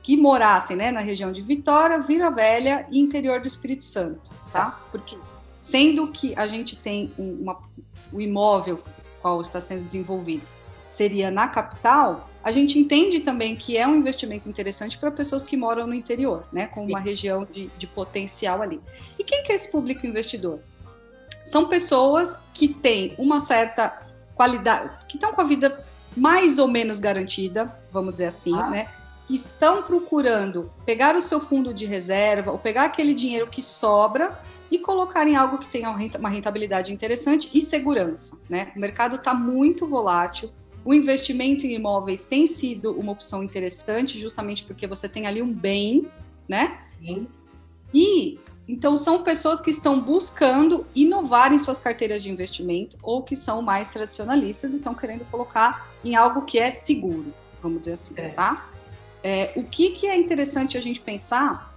que 0.03 0.17
morassem 0.17 0.77
né, 0.77 0.93
na 0.93 1.01
região 1.01 1.33
de 1.33 1.41
Vitória, 1.41 1.99
Vila 1.99 2.31
Velha 2.31 2.87
e 2.91 3.01
interior 3.01 3.41
do 3.41 3.47
Espírito 3.47 3.85
Santo, 3.85 4.31
tá? 4.53 4.79
Porque 4.93 5.17
sendo 5.63 6.09
que 6.09 6.39
a 6.39 6.47
gente 6.47 6.77
tem 6.77 7.11
um, 7.19 7.41
uma, 7.41 7.59
o 8.13 8.21
imóvel 8.21 8.83
qual 9.23 9.41
está 9.41 9.63
sendo 9.63 9.83
desenvolvido 9.83 10.43
seria 10.87 11.31
na 11.31 11.49
capital, 11.49 12.29
a 12.45 12.53
gente 12.53 12.79
entende 12.79 13.21
também 13.21 13.57
que 13.57 13.79
é 13.79 13.87
um 13.89 13.97
investimento 13.97 14.51
interessante 14.51 14.99
para 14.99 15.11
pessoas 15.11 15.43
que 15.43 15.57
moram 15.57 15.87
no 15.87 15.95
interior, 15.95 16.45
né, 16.53 16.67
com 16.67 16.85
uma 16.85 17.01
região 17.01 17.49
de, 17.51 17.69
de 17.79 17.87
potencial 17.87 18.61
ali. 18.61 18.81
E 19.19 19.25
quem 19.25 19.43
que 19.43 19.51
é 19.51 19.55
esse 19.55 19.73
público 19.73 20.07
investidor? 20.07 20.61
São 21.43 21.69
pessoas 21.69 22.39
que 22.53 22.69
têm 22.69 23.15
uma 23.17 23.41
certa 23.41 23.99
qualidade, 24.35 25.07
que 25.09 25.17
estão 25.17 25.33
com 25.33 25.41
a 25.41 25.45
vida 25.45 25.83
mais 26.15 26.59
ou 26.59 26.69
menos 26.69 26.99
garantida, 26.99 27.75
vamos 27.91 28.13
dizer 28.13 28.27
assim, 28.27 28.55
ah. 28.55 28.69
né? 28.69 28.89
Estão 29.29 29.83
procurando 29.83 30.71
pegar 30.85 31.17
o 31.17 31.23
seu 31.23 31.41
fundo 31.41 31.73
de 31.73 31.87
reserva 31.87 32.53
ou 32.53 32.59
pegar 32.59 32.85
aquele 32.85 33.15
dinheiro 33.15 33.47
que 33.47 33.63
sobra 33.63 34.39
e 34.71 34.79
colocar 34.79 35.27
em 35.27 35.35
algo 35.35 35.57
que 35.57 35.71
tenha 35.71 35.89
uma 36.19 36.29
rentabilidade 36.29 36.93
interessante 36.93 37.51
e 37.55 37.61
segurança, 37.63 38.39
né? 38.51 38.71
O 38.77 38.79
mercado 38.79 39.17
está 39.17 39.33
muito 39.33 39.87
volátil, 39.87 40.51
o 40.85 40.93
investimento 40.93 41.67
em 41.67 41.75
imóveis 41.75 42.27
tem 42.27 42.47
sido 42.47 42.93
uma 42.93 43.13
opção 43.13 43.43
interessante, 43.43 44.19
justamente 44.19 44.65
porque 44.65 44.87
você 44.87 45.09
tem 45.09 45.27
ali 45.27 45.41
um 45.41 45.53
bem, 45.53 46.07
né? 46.49 46.79
Sim. 47.01 47.27
E 47.93 48.39
então 48.67 48.97
são 48.97 49.23
pessoas 49.23 49.61
que 49.61 49.71
estão 49.71 50.01
buscando 50.01 50.87
inovar 50.95 51.53
em 51.53 51.59
suas 51.59 51.79
carteiras 51.79 52.23
de 52.23 52.31
investimento 52.31 52.97
ou 53.03 53.23
que 53.23 53.37
são 53.37 53.61
mais 53.61 53.91
tradicionalistas 53.91 54.73
e 54.73 54.77
estão 54.77 54.95
querendo 54.95 55.25
colocar 55.31 55.89
em 56.05 56.17
algo 56.17 56.43
que 56.43 56.59
é 56.59 56.71
seguro, 56.71 57.33
vamos 57.63 57.81
dizer 57.81 57.93
assim, 57.93 58.15
é. 58.17 58.29
tá? 58.29 58.71
É, 59.23 59.53
o 59.57 59.65
que, 59.65 59.91
que 59.91 60.07
é 60.07 60.17
interessante 60.17 60.77
a 60.77 60.81
gente 60.81 61.01
pensar? 61.01 61.73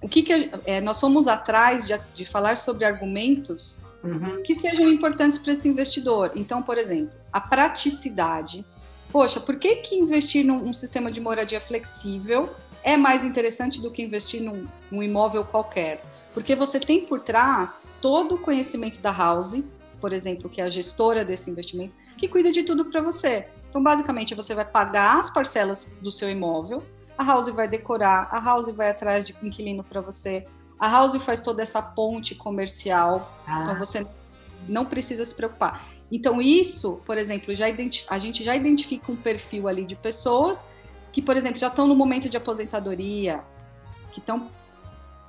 O 0.00 0.08
que, 0.08 0.22
que 0.22 0.50
é, 0.64 0.80
nós 0.80 1.00
fomos 1.00 1.26
atrás 1.26 1.86
de, 1.86 1.98
de 2.14 2.24
falar 2.24 2.56
sobre 2.56 2.84
argumentos 2.84 3.80
uhum. 4.06 4.42
que 4.42 4.54
sejam 4.54 4.88
importantes 4.88 5.38
para 5.38 5.52
esse 5.52 5.68
investidor. 5.68 6.32
Então, 6.34 6.62
por 6.62 6.78
exemplo, 6.78 7.14
a 7.32 7.40
praticidade. 7.40 8.64
Poxa, 9.10 9.40
por 9.40 9.56
que, 9.56 9.76
que 9.76 9.96
investir 9.96 10.44
num, 10.44 10.72
sistema 10.72 11.10
de 11.10 11.20
moradia 11.20 11.60
flexível 11.60 12.50
é 12.82 12.96
mais 12.96 13.24
interessante 13.24 13.80
do 13.80 13.90
que 13.90 14.02
investir 14.02 14.42
num, 14.42 14.66
num 14.90 15.02
imóvel 15.02 15.44
qualquer? 15.44 16.02
Porque 16.34 16.54
você 16.54 16.78
tem 16.78 17.06
por 17.06 17.20
trás 17.20 17.78
todo 18.00 18.34
o 18.34 18.38
conhecimento 18.38 19.00
da 19.00 19.10
House, 19.10 19.62
por 20.00 20.12
exemplo, 20.12 20.50
que 20.50 20.60
é 20.60 20.64
a 20.64 20.68
gestora 20.68 21.24
desse 21.24 21.50
investimento, 21.50 21.94
que 22.18 22.28
cuida 22.28 22.52
de 22.52 22.62
tudo 22.62 22.84
para 22.84 23.00
você. 23.00 23.46
Então, 23.68 23.82
basicamente, 23.82 24.34
você 24.34 24.54
vai 24.54 24.64
pagar 24.64 25.20
as 25.20 25.30
parcelas 25.30 25.92
do 26.00 26.10
seu 26.10 26.30
imóvel, 26.30 26.82
a 27.16 27.24
House 27.24 27.48
vai 27.48 27.66
decorar, 27.66 28.28
a 28.30 28.38
House 28.38 28.68
vai 28.68 28.90
atrás 28.90 29.24
de 29.24 29.34
inquilino 29.42 29.82
para 29.82 30.00
você, 30.00 30.46
a 30.78 30.88
House 30.88 31.16
faz 31.16 31.40
toda 31.40 31.62
essa 31.62 31.80
ponte 31.80 32.34
comercial, 32.34 33.32
ah. 33.46 33.62
então 33.62 33.78
você 33.78 34.06
não 34.68 34.84
precisa 34.84 35.24
se 35.24 35.34
preocupar. 35.34 35.86
Então, 36.10 36.40
isso, 36.40 37.00
por 37.04 37.18
exemplo, 37.18 37.54
já 37.54 37.66
a 38.08 38.18
gente 38.18 38.44
já 38.44 38.54
identifica 38.54 39.10
um 39.10 39.16
perfil 39.16 39.66
ali 39.68 39.84
de 39.84 39.96
pessoas 39.96 40.62
que, 41.12 41.20
por 41.20 41.36
exemplo, 41.36 41.58
já 41.58 41.68
estão 41.68 41.86
no 41.86 41.96
momento 41.96 42.28
de 42.28 42.36
aposentadoria, 42.36 43.42
que 44.12 44.20
estão 44.20 44.48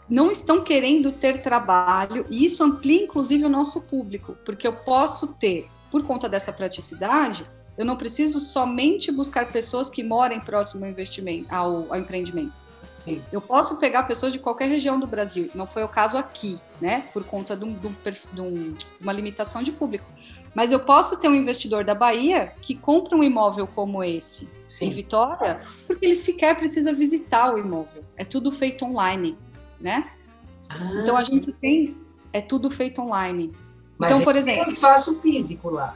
não 0.10 0.32
estão 0.32 0.64
querendo 0.64 1.12
ter 1.12 1.42
trabalho, 1.42 2.26
e 2.30 2.46
isso 2.46 2.64
amplia 2.64 3.04
inclusive 3.04 3.44
o 3.44 3.50
nosso 3.50 3.82
público, 3.82 4.38
porque 4.46 4.66
eu 4.66 4.72
posso 4.72 5.28
ter, 5.34 5.68
por 5.92 6.02
conta 6.04 6.30
dessa 6.30 6.54
praticidade, 6.54 7.46
eu 7.78 7.86
não 7.86 7.98
preciso 7.98 8.40
somente 8.40 9.12
buscar 9.12 9.52
pessoas 9.52 9.90
que 9.90 10.02
morem 10.02 10.40
próximo 10.40 10.86
ao 10.86 10.92
investimento, 10.92 11.54
ao, 11.54 11.92
ao 11.92 12.00
empreendimento. 12.00 12.67
Sim. 12.98 13.22
Eu 13.32 13.40
posso 13.40 13.76
pegar 13.76 14.04
pessoas 14.04 14.34
de 14.34 14.40
qualquer 14.40 14.68
região 14.68 15.00
do 15.00 15.06
Brasil, 15.06 15.52
não 15.54 15.68
foi 15.68 15.84
o 15.84 15.88
caso 15.88 16.18
aqui, 16.18 16.60
né? 16.82 17.04
Por 17.14 17.24
conta 17.24 17.56
de, 17.56 17.64
um, 17.64 17.72
de, 17.72 18.42
um, 18.42 18.74
de 18.74 18.86
uma 19.00 19.14
limitação 19.14 19.62
de 19.62 19.72
público. 19.72 20.06
Mas 20.56 20.72
eu 20.72 20.80
posso 20.80 21.16
ter 21.18 21.30
um 21.30 21.36
investidor 21.36 21.84
da 21.84 21.94
Bahia 21.94 22.52
que 22.60 22.74
compra 22.74 23.16
um 23.16 23.24
imóvel 23.24 23.68
como 23.68 24.04
esse 24.04 24.50
Sim. 24.68 24.88
em 24.88 24.90
Vitória, 24.90 25.62
porque 25.86 26.08
ele 26.08 26.16
sequer 26.16 26.58
precisa 26.58 26.92
visitar 26.92 27.54
o 27.54 27.60
imóvel. 27.60 28.04
É 28.16 28.26
tudo 28.26 28.52
feito 28.52 28.84
online, 28.84 29.38
né? 29.80 30.10
Ah. 30.68 30.90
Então 30.96 31.16
a 31.16 31.24
gente 31.24 31.52
tem 31.52 31.96
é 32.34 32.42
tudo 32.42 32.72
feito 32.72 33.00
online. 33.00 33.52
Mas 33.96 34.10
então, 34.10 34.24
por 34.24 34.36
exemplo, 34.36 34.64
tem 34.64 34.72
um 34.72 34.74
espaço 34.74 35.22
físico 35.22 35.70
lá. 35.70 35.96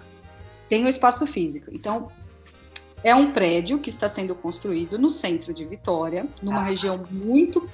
Tem 0.70 0.86
um 0.86 0.88
espaço 0.88 1.26
físico. 1.26 1.72
Então, 1.74 2.12
é 3.04 3.16
um 3.16 3.32
prédio 3.32 3.80
que 3.80 3.90
está 3.90 4.08
sendo 4.08 4.36
construído 4.36 4.98
no 4.98 5.10
centro 5.10 5.54
de 5.54 5.66
Vitória, 5.66 6.26
numa 6.42 6.60
ah. 6.60 6.64
região 6.64 7.04
muito 7.10 7.68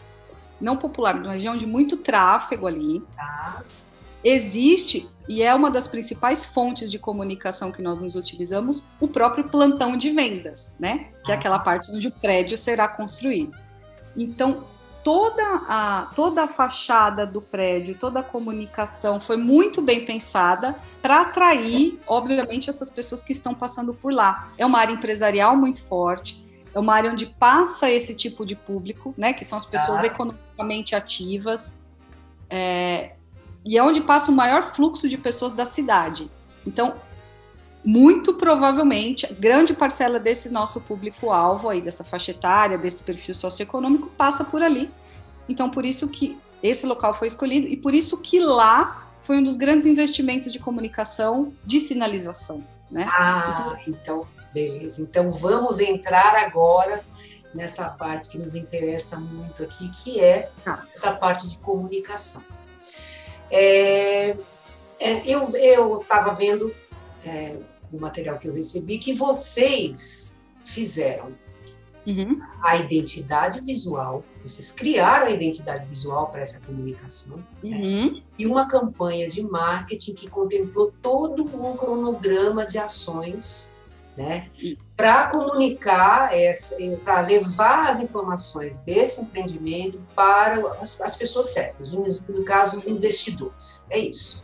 não 0.60 0.78
popular, 0.78 1.16
numa 1.16 1.34
região 1.34 1.56
de 1.56 1.66
muito 1.66 1.98
tráfego 1.98 2.66
ali. 2.66 3.04
Ah. 3.18 3.62
Existe 4.24 5.10
e 5.28 5.44
é 5.44 5.54
uma 5.54 5.70
das 5.70 5.88
principais 5.88 6.46
fontes 6.46 6.90
de 6.90 6.98
comunicação 6.98 7.72
que 7.72 7.82
nós 7.82 8.02
nos 8.02 8.16
utilizamos, 8.16 8.82
o 9.00 9.08
próprio 9.08 9.44
plantão 9.44 9.98
de 9.98 10.10
vendas, 10.10 10.78
né? 10.80 11.10
Que 11.24 11.32
é 11.32 11.36
ah. 11.36 11.38
aquela 11.38 11.60
parte 11.60 11.92
onde 11.92 12.08
o 12.08 12.12
prédio 12.12 12.58
será 12.58 12.88
construído. 12.88 13.58
Então, 14.16 14.64
toda 15.08 15.64
a, 15.70 16.12
toda 16.18 16.44
a 16.44 16.48
fachada 16.50 17.26
do 17.26 17.42
prédio, 17.42 17.98
toda 17.98 18.20
a 18.20 18.24
comunicação 18.24 19.22
foi 19.22 19.38
muito 19.38 19.82
bem 19.82 20.04
pensada 20.04 20.76
para 21.02 21.22
atrair, 21.22 21.98
obviamente, 22.06 22.70
essas 22.70 22.90
pessoas 22.90 23.24
que 23.24 23.32
estão 23.32 23.56
passando 23.56 23.94
por 23.94 24.12
lá. 24.12 24.50
É 24.58 24.66
uma 24.66 24.80
área 24.80 24.92
empresarial 24.92 25.56
muito 25.56 25.82
forte, 25.82 26.46
é 26.76 26.78
uma 26.78 26.94
área 26.94 27.10
onde 27.10 27.26
passa 27.26 27.90
esse 27.90 28.14
tipo 28.14 28.46
de 28.46 28.54
público, 28.54 29.16
né? 29.18 29.32
Que 29.32 29.46
são 29.46 29.58
as 29.58 29.66
pessoas 29.66 30.02
ah. 30.02 30.08
economicamente 30.08 30.94
ativas. 30.94 31.80
É, 32.50 33.14
e 33.64 33.78
é 33.78 33.84
onde 33.84 34.02
passa 34.02 34.30
o 34.30 34.36
maior 34.36 34.62
fluxo 34.76 35.08
de 35.08 35.18
pessoas 35.18 35.54
da 35.54 35.64
cidade. 35.64 36.30
Então, 36.66 36.96
muito 37.88 38.34
provavelmente, 38.34 39.25
grande 39.36 39.74
parcela 39.74 40.20
desse 40.20 40.50
nosso 40.50 40.82
público-alvo 40.82 41.70
aí, 41.70 41.79
dessa 41.79 42.03
faixa 42.03 42.32
etária, 42.32 42.77
desse 42.77 43.01
perfil 43.01 43.34
socioeconômico, 43.34 44.08
passa 44.08 44.44
por 44.44 44.62
ali. 44.62 44.91
Então, 45.48 45.70
por 45.70 45.86
isso 45.86 46.10
que 46.10 46.38
esse 46.62 46.86
local 46.86 47.13
foi 47.13 47.27
escolhido 47.27 47.65
e 47.65 47.77
por 47.77 47.94
isso 47.94 48.17
que 48.17 48.41
lá 48.41 49.10
foi 49.22 49.38
um 49.38 49.44
dos 49.44 49.56
grandes 49.56 49.86
investimentos 49.86 50.51
de 50.51 50.60
comunicação 50.60 51.53
de 51.63 51.79
sinalização. 51.79 52.62
Né? 52.91 53.06
Ah, 53.08 53.79
então, 53.88 54.27
beleza. 54.53 55.01
Então, 55.01 55.32
vamos 55.32 55.79
entrar 55.79 56.36
agora 56.36 57.01
nessa 57.56 57.88
parte 57.88 58.27
que 58.27 58.38
nos 58.38 58.53
interessa 58.53 59.17
muito 59.17 59.63
aqui, 59.63 59.89
que 60.03 60.20
é 60.20 60.50
ah. 60.65 60.84
essa 60.94 61.13
parte 61.13 61.48
de 61.48 61.58
comunicação. 61.60 62.44
É, 63.50 64.36
é, 65.00 65.22
eu 65.25 66.01
estava 66.01 66.34
vendo 66.34 66.70
é, 67.25 67.56
o 67.91 68.00
material 68.00 68.38
que 68.38 68.48
eu 68.48 68.53
recebi 68.53 68.98
que 68.98 69.13
vocês 69.13 70.39
fizeram 70.65 71.36
uhum. 72.06 72.39
a 72.63 72.77
identidade 72.77 73.62
visual, 73.62 74.24
vocês 74.41 74.72
criaram 74.72 75.27
a 75.27 75.32
identidade 75.32 75.86
visual 75.86 76.27
para 76.27 76.41
essa 76.41 76.60
comunicação 76.62 77.38
né? 77.63 77.77
uhum. 77.77 78.13
né? 78.13 78.22
e 78.38 78.46
uma 78.46 78.67
campanha 78.67 79.27
de 79.27 79.41
marketing 79.41 80.13
que 80.13 80.29
contemplou 80.29 80.94
todo 81.01 81.44
um 81.44 81.77
cronograma 81.77 82.65
de 82.65 82.77
ações 82.77 83.77
né? 84.17 84.50
Para 84.96 85.29
comunicar, 85.29 86.32
para 87.03 87.22
levar 87.22 87.91
as 87.91 88.00
informações 88.00 88.79
desse 88.79 89.22
empreendimento 89.22 90.01
para 90.15 90.58
as, 90.82 91.00
as 91.00 91.15
pessoas 91.15 91.53
certas, 91.53 91.91
no, 91.91 92.03
no, 92.27 92.44
caso, 92.44 92.75
os 92.75 92.88
investidores. 92.88 93.86
É 93.91 94.00
isso. 94.00 94.44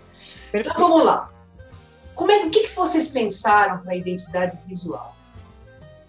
Perfeito. 0.52 0.70
Então 0.70 0.90
vamos 0.90 1.04
lá. 1.04 1.33
Como 2.16 2.32
é, 2.32 2.46
o 2.46 2.50
que, 2.50 2.62
que 2.62 2.70
vocês 2.70 3.08
pensaram 3.08 3.80
para 3.80 3.94
a 3.94 3.96
identidade 3.96 4.58
visual? 4.68 5.16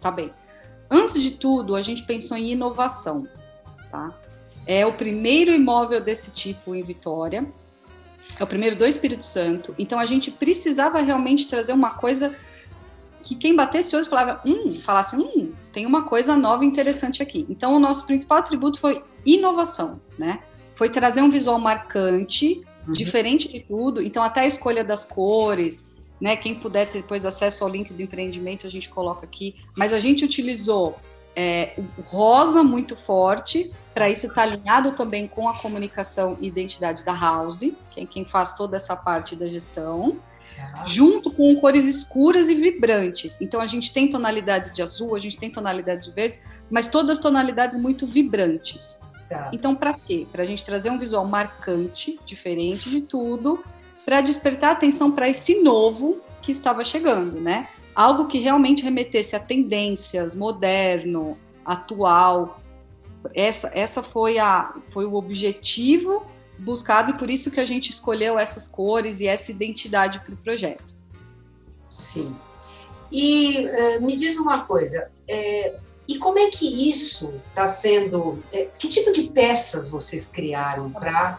Tá 0.00 0.10
bem. 0.10 0.32
Antes 0.90 1.22
de 1.22 1.32
tudo, 1.32 1.74
a 1.74 1.82
gente 1.82 2.02
pensou 2.02 2.36
em 2.36 2.52
inovação. 2.52 3.26
Tá? 3.90 4.12
É 4.66 4.84
o 4.84 4.92
primeiro 4.92 5.50
imóvel 5.50 6.00
desse 6.00 6.30
tipo 6.30 6.74
em 6.74 6.82
Vitória. 6.82 7.46
É 8.38 8.42
o 8.42 8.46
primeiro 8.46 8.76
do 8.76 8.84
Espírito 8.84 9.24
Santo. 9.24 9.74
Então 9.78 9.98
a 9.98 10.06
gente 10.06 10.30
precisava 10.30 11.00
realmente 11.00 11.46
trazer 11.46 11.72
uma 11.72 11.90
coisa 11.90 12.34
que 13.24 13.34
quem 13.34 13.56
batesse 13.56 13.96
olho 13.96 14.04
falava, 14.04 14.40
hum, 14.44 14.80
falasse, 14.82 15.16
hum, 15.16 15.52
tem 15.72 15.86
uma 15.86 16.02
coisa 16.02 16.36
nova 16.36 16.62
e 16.62 16.68
interessante 16.68 17.22
aqui. 17.22 17.46
Então, 17.48 17.74
o 17.74 17.80
nosso 17.80 18.06
principal 18.06 18.38
atributo 18.38 18.78
foi 18.78 19.02
inovação, 19.24 19.98
né? 20.18 20.40
Foi 20.74 20.90
trazer 20.90 21.22
um 21.22 21.30
visual 21.30 21.58
marcante, 21.58 22.62
uhum. 22.86 22.92
diferente 22.92 23.48
de 23.50 23.60
tudo. 23.60 24.02
Então, 24.02 24.22
até 24.22 24.40
a 24.40 24.46
escolha 24.46 24.84
das 24.84 25.06
cores, 25.06 25.86
né? 26.24 26.36
Quem 26.38 26.54
puder 26.54 26.88
ter 26.88 27.02
depois 27.02 27.26
acesso 27.26 27.64
ao 27.64 27.68
link 27.68 27.92
do 27.92 28.00
empreendimento, 28.00 28.66
a 28.66 28.70
gente 28.70 28.88
coloca 28.88 29.26
aqui. 29.26 29.56
Mas 29.76 29.92
a 29.92 30.00
gente 30.00 30.24
utilizou 30.24 30.96
é, 31.36 31.74
o 31.76 32.00
rosa 32.00 32.64
muito 32.64 32.96
forte, 32.96 33.70
para 33.92 34.08
isso 34.08 34.28
estar 34.28 34.36
tá 34.36 34.42
alinhado 34.54 34.92
também 34.92 35.28
com 35.28 35.46
a 35.50 35.58
comunicação 35.58 36.38
e 36.40 36.46
identidade 36.46 37.04
da 37.04 37.12
House, 37.12 37.70
que 37.90 38.00
é 38.00 38.06
quem 38.06 38.24
faz 38.24 38.54
toda 38.54 38.74
essa 38.74 38.96
parte 38.96 39.36
da 39.36 39.44
gestão, 39.44 40.16
ah. 40.58 40.84
junto 40.86 41.30
com 41.30 41.54
cores 41.56 41.86
escuras 41.86 42.48
e 42.48 42.54
vibrantes. 42.54 43.38
Então 43.38 43.60
a 43.60 43.66
gente 43.66 43.92
tem 43.92 44.08
tonalidades 44.08 44.72
de 44.72 44.80
azul, 44.80 45.14
a 45.14 45.18
gente 45.18 45.36
tem 45.36 45.50
tonalidades 45.50 46.06
de 46.06 46.12
verdes, 46.14 46.42
mas 46.70 46.88
todas 46.88 47.18
tonalidades 47.18 47.76
muito 47.76 48.06
vibrantes. 48.06 49.02
Tá. 49.28 49.50
Então, 49.52 49.74
para 49.74 49.92
quê? 49.92 50.26
Para 50.32 50.42
a 50.42 50.46
gente 50.46 50.64
trazer 50.64 50.90
um 50.90 50.98
visual 50.98 51.26
marcante, 51.26 52.18
diferente 52.24 52.88
de 52.88 53.02
tudo, 53.02 53.62
para 54.04 54.20
despertar 54.20 54.72
atenção 54.72 55.10
para 55.10 55.28
esse 55.28 55.62
novo 55.62 56.20
que 56.42 56.50
estava 56.50 56.84
chegando, 56.84 57.40
né? 57.40 57.68
Algo 57.94 58.26
que 58.26 58.38
realmente 58.38 58.82
remetesse 58.82 59.34
a 59.34 59.40
tendências, 59.40 60.34
moderno, 60.34 61.38
atual. 61.64 62.60
Essa, 63.34 63.70
essa 63.72 64.02
foi, 64.02 64.38
a, 64.38 64.74
foi 64.92 65.06
o 65.06 65.14
objetivo 65.14 66.26
buscado 66.58 67.12
e 67.12 67.16
por 67.16 67.30
isso 67.30 67.50
que 67.50 67.60
a 67.60 67.64
gente 67.64 67.90
escolheu 67.90 68.38
essas 68.38 68.68
cores 68.68 69.20
e 69.20 69.26
essa 69.26 69.50
identidade 69.50 70.20
para 70.20 70.34
o 70.34 70.36
projeto. 70.36 70.94
Sim. 71.90 72.34
E 73.10 73.66
uh, 73.66 74.04
me 74.04 74.14
diz 74.14 74.36
uma 74.36 74.64
coisa, 74.64 75.10
é, 75.28 75.76
e 76.06 76.18
como 76.18 76.38
é 76.38 76.50
que 76.50 76.88
isso 76.88 77.40
está 77.48 77.66
sendo? 77.66 78.42
É, 78.52 78.68
que 78.78 78.88
tipo 78.88 79.12
de 79.12 79.24
peças 79.30 79.88
vocês 79.88 80.26
criaram 80.26 80.90
para 80.90 81.38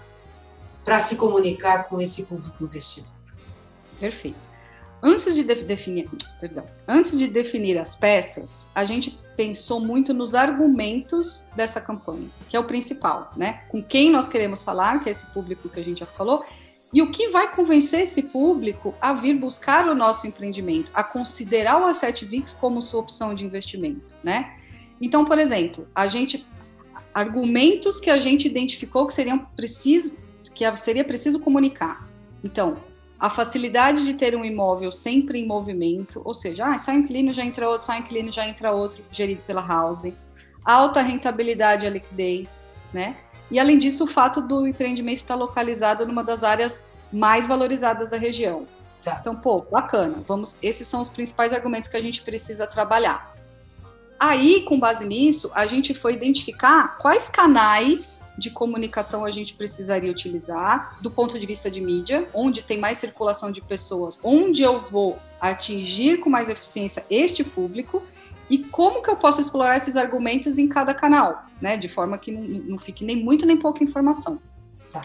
para 0.86 1.00
se 1.00 1.16
comunicar 1.18 1.90
com 1.90 2.00
esse 2.00 2.24
público 2.24 2.64
investidor? 2.64 3.12
Perfeito. 4.00 4.38
Antes 5.02 5.36
de 5.36 5.44
definir, 5.44 6.10
perdão, 6.40 6.66
antes 6.88 7.20
de 7.20 7.28
definir 7.28 7.78
as 7.78 7.96
peças, 7.96 8.68
a 8.74 8.86
gente 8.86 9.20
pensou 9.36 9.80
muito 9.80 10.14
nos 10.14 10.34
argumentos 10.34 11.50
dessa 11.56 11.82
campanha, 11.82 12.30
que 12.48 12.56
é 12.56 12.60
o 12.60 12.64
principal, 12.64 13.32
né? 13.36 13.64
Com 13.70 13.84
quem 13.84 14.10
nós 14.10 14.28
queremos 14.28 14.62
falar, 14.62 15.02
que 15.02 15.10
é 15.10 15.12
esse 15.12 15.26
público 15.28 15.68
que 15.70 15.80
a 15.80 15.84
gente 15.84 16.00
já 16.00 16.06
falou, 16.06 16.46
e 16.94 17.02
o 17.02 17.12
que 17.12 17.28
vai 17.28 17.54
convencer 17.54 18.02
esse 18.02 18.24
público 18.24 18.96
a 19.02 19.14
vir 19.14 19.38
buscar 19.38 19.88
o 19.88 19.94
nosso 19.94 20.26
empreendimento, 20.28 20.90
a 20.94 21.04
considerar 21.04 21.82
o 21.82 21.86
Asset 21.86 22.26
VIX 22.26 22.54
como 22.54 22.82
sua 22.82 23.02
opção 23.02 23.36
de 23.36 23.44
investimento, 23.44 24.14
né? 24.24 24.56
Então, 25.02 25.26
por 25.26 25.38
exemplo, 25.38 25.88
a 25.94 26.08
gente 26.08 26.48
argumentos 27.14 28.00
que 28.00 28.10
a 28.10 28.20
gente 28.20 28.48
identificou 28.48 29.08
que 29.08 29.14
seriam 29.14 29.40
preciso 29.56 30.18
que 30.56 30.76
seria 30.78 31.04
preciso 31.04 31.40
comunicar. 31.40 32.08
Então, 32.44 32.76
a 33.20 33.30
facilidade 33.30 34.06
de 34.06 34.14
ter 34.14 34.36
um 34.36 34.44
imóvel 34.44 34.92
sempre 34.92 35.40
em 35.40 35.46
movimento, 35.46 36.22
ou 36.24 36.34
seja, 36.34 36.66
ah, 36.66 36.78
sai 36.78 36.96
um 36.96 37.00
inquilino, 37.00 37.34
já 37.34 37.44
entra 37.44 37.70
outro, 37.70 37.86
sai 37.86 38.00
um 38.00 38.02
inquilino, 38.02 38.32
já 38.32 38.48
entra 38.48 38.72
outro, 38.72 39.04
gerido 39.12 39.42
pela 39.46 39.62
house. 39.66 40.12
Alta 40.64 41.02
rentabilidade 41.02 41.86
e 41.86 41.90
liquidez, 41.90 42.70
né? 42.94 43.18
E 43.52 43.60
além 43.60 43.78
disso, 43.78 44.06
o 44.06 44.08
fato 44.08 44.42
do 44.42 44.68
empreendimento 44.68 45.18
estar 45.18 45.36
localizado 45.36 46.06
numa 46.06 46.24
das 46.24 46.44
áreas 46.44 46.90
mais 47.12 47.46
valorizadas 47.46 48.10
da 48.10 48.18
região. 48.18 48.66
Tá. 49.04 49.18
Então, 49.22 49.36
pô, 49.36 49.58
bacana. 49.72 50.24
Vamos, 50.28 50.58
esses 50.64 50.88
são 50.88 51.00
os 51.02 51.10
principais 51.10 51.54
argumentos 51.54 51.88
que 51.88 51.96
a 51.96 52.02
gente 52.02 52.24
precisa 52.24 52.66
trabalhar. 52.66 53.35
Aí, 54.20 54.62
com 54.62 54.80
base 54.80 55.06
nisso, 55.06 55.52
a 55.54 55.66
gente 55.66 55.94
foi 55.94 56.14
identificar 56.14 56.98
quais 56.98 57.30
canais 57.30 58.26
de 58.38 58.50
comunicação 58.50 59.26
a 59.26 59.32
gente 59.32 59.54
precisaria 59.54 60.10
utilizar 60.10 60.98
do 61.02 61.12
ponto 61.12 61.38
de 61.38 61.46
vista 61.46 61.70
de 61.70 61.82
mídia, 61.82 62.28
onde 62.34 62.64
tem 62.64 62.80
mais 62.80 62.98
circulação 62.98 63.52
de 63.52 63.62
pessoas, 63.62 64.20
onde 64.24 64.62
eu 64.62 64.80
vou 64.82 65.20
atingir 65.40 66.20
com 66.22 66.30
mais 66.30 66.48
eficiência 66.48 67.06
este 67.10 67.44
público 67.44 68.02
e 68.50 68.60
como 68.60 69.02
que 69.02 69.10
eu 69.10 69.18
posso 69.18 69.42
explorar 69.42 69.76
esses 69.76 69.98
argumentos 69.98 70.58
em 70.58 70.68
cada 70.68 70.94
canal, 70.94 71.46
né? 71.60 71.78
De 71.78 71.90
forma 71.90 72.18
que 72.18 72.32
não, 72.32 72.78
fique 72.78 73.04
nem 73.04 73.18
muito 73.18 73.46
nem 73.46 73.58
pouca 73.58 73.84
informação. 73.84 74.40
Tá. 74.92 75.02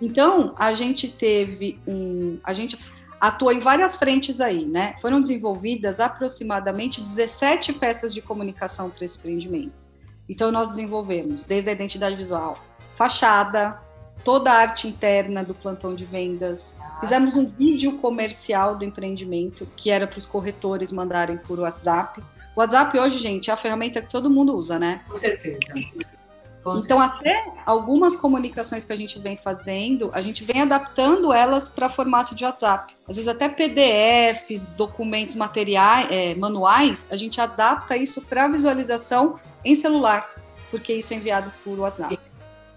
Então, 0.00 0.54
a 0.56 0.72
gente 0.72 1.08
teve 1.08 1.78
um. 1.86 2.38
A 2.42 2.52
gente 2.52 2.78
atua 3.20 3.54
em 3.54 3.58
várias 3.58 3.96
frentes 3.96 4.40
aí, 4.40 4.64
né? 4.66 4.94
Foram 5.00 5.20
desenvolvidas 5.20 6.00
aproximadamente 6.00 7.00
17 7.00 7.74
peças 7.74 8.12
de 8.12 8.20
comunicação 8.20 8.90
para 8.90 9.04
esse 9.04 9.18
empreendimento. 9.18 9.84
Então, 10.28 10.50
nós 10.50 10.68
desenvolvemos 10.68 11.44
desde 11.44 11.70
a 11.70 11.72
identidade 11.72 12.16
visual, 12.16 12.58
fachada, 12.96 13.80
toda 14.24 14.50
a 14.50 14.54
arte 14.54 14.88
interna 14.88 15.44
do 15.44 15.54
plantão 15.54 15.94
de 15.94 16.04
vendas. 16.04 16.74
Fizemos 17.00 17.36
um 17.36 17.46
vídeo 17.46 17.98
comercial 17.98 18.76
do 18.76 18.84
empreendimento, 18.84 19.68
que 19.76 19.90
era 19.90 20.06
para 20.06 20.18
os 20.18 20.26
corretores 20.26 20.90
mandarem 20.90 21.38
por 21.38 21.60
WhatsApp. 21.60 22.20
O 22.56 22.60
WhatsApp 22.60 22.98
hoje, 22.98 23.18
gente, 23.18 23.50
é 23.50 23.52
a 23.54 23.56
ferramenta 23.56 24.02
que 24.02 24.08
todo 24.08 24.28
mundo 24.28 24.56
usa, 24.56 24.78
né? 24.78 25.02
Com 25.08 25.14
certeza. 25.14 25.58
Então, 26.74 27.00
até 27.00 27.52
algumas 27.64 28.16
comunicações 28.16 28.84
que 28.84 28.92
a 28.92 28.96
gente 28.96 29.18
vem 29.18 29.36
fazendo, 29.36 30.10
a 30.12 30.20
gente 30.20 30.44
vem 30.44 30.62
adaptando 30.62 31.32
elas 31.32 31.70
para 31.70 31.88
formato 31.88 32.34
de 32.34 32.44
WhatsApp. 32.44 32.94
Às 33.08 33.16
vezes 33.16 33.28
até 33.28 33.48
PDFs, 33.48 34.64
documentos 34.76 35.36
materiais, 35.36 36.08
é, 36.10 36.34
manuais, 36.34 37.08
a 37.10 37.16
gente 37.16 37.40
adapta 37.40 37.96
isso 37.96 38.22
para 38.22 38.48
visualização 38.48 39.36
em 39.64 39.74
celular, 39.74 40.28
porque 40.70 40.92
isso 40.92 41.12
é 41.12 41.16
enviado 41.16 41.52
por 41.62 41.78
WhatsApp. 41.78 42.18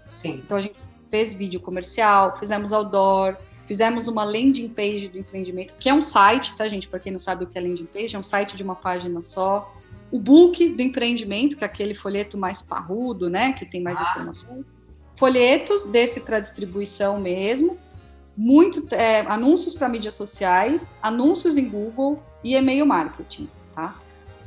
Sim. 0.08 0.42
Então 0.44 0.56
a 0.56 0.60
gente 0.60 0.76
fez 1.10 1.34
vídeo 1.34 1.60
comercial, 1.60 2.36
fizemos 2.36 2.72
outdoor, 2.72 3.36
fizemos 3.66 4.08
uma 4.08 4.24
landing 4.24 4.68
page 4.68 5.08
do 5.08 5.18
empreendimento, 5.18 5.74
que 5.78 5.88
é 5.88 5.94
um 5.94 6.00
site, 6.00 6.54
tá, 6.56 6.66
gente? 6.68 6.88
Para 6.88 6.98
quem 6.98 7.12
não 7.12 7.18
sabe 7.18 7.44
o 7.44 7.46
que 7.46 7.58
é 7.58 7.60
landing 7.60 7.86
page, 7.86 8.16
é 8.16 8.18
um 8.18 8.22
site 8.22 8.56
de 8.56 8.62
uma 8.62 8.74
página 8.74 9.20
só 9.20 9.72
o 10.10 10.18
book 10.18 10.68
do 10.70 10.82
empreendimento, 10.82 11.56
que 11.56 11.64
é 11.64 11.66
aquele 11.66 11.94
folheto 11.94 12.36
mais 12.36 12.62
parrudo, 12.62 13.30
né, 13.30 13.52
que 13.52 13.64
tem 13.64 13.82
mais 13.82 13.98
ah. 13.98 14.02
informações. 14.02 14.64
Folhetos 15.16 15.86
desse 15.86 16.20
para 16.20 16.40
distribuição 16.40 17.20
mesmo, 17.20 17.78
muito 18.36 18.86
é, 18.94 19.20
anúncios 19.20 19.74
para 19.74 19.88
mídias 19.88 20.14
sociais, 20.14 20.96
anúncios 21.02 21.56
em 21.56 21.68
Google 21.68 22.22
e 22.42 22.54
e-mail 22.54 22.86
marketing, 22.86 23.48
tá? 23.74 23.94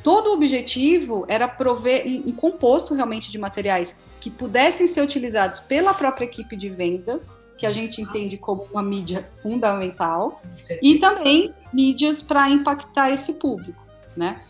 Todo 0.02 0.32
o 0.32 0.34
objetivo 0.34 1.26
era 1.30 1.48
prover 1.48 2.06
um, 2.06 2.30
um 2.30 2.32
composto 2.34 2.94
realmente 2.94 3.32
de 3.32 3.38
materiais 3.38 4.00
que 4.20 4.30
pudessem 4.30 4.88
ser 4.88 5.02
utilizados 5.02 5.60
pela 5.60 5.94
própria 5.94 6.26
equipe 6.26 6.58
de 6.58 6.70
vendas, 6.70 7.46
que 7.58 7.66
a 7.66 7.72
gente 7.72 8.02
entende 8.02 8.38
como 8.38 8.68
uma 8.72 8.82
mídia 8.82 9.30
fundamental, 9.42 10.42
e 10.82 10.98
também 10.98 11.54
mídias 11.72 12.22
para 12.22 12.50
impactar 12.50 13.12
esse 13.12 13.34
público, 13.34 13.82
né? 14.18 14.42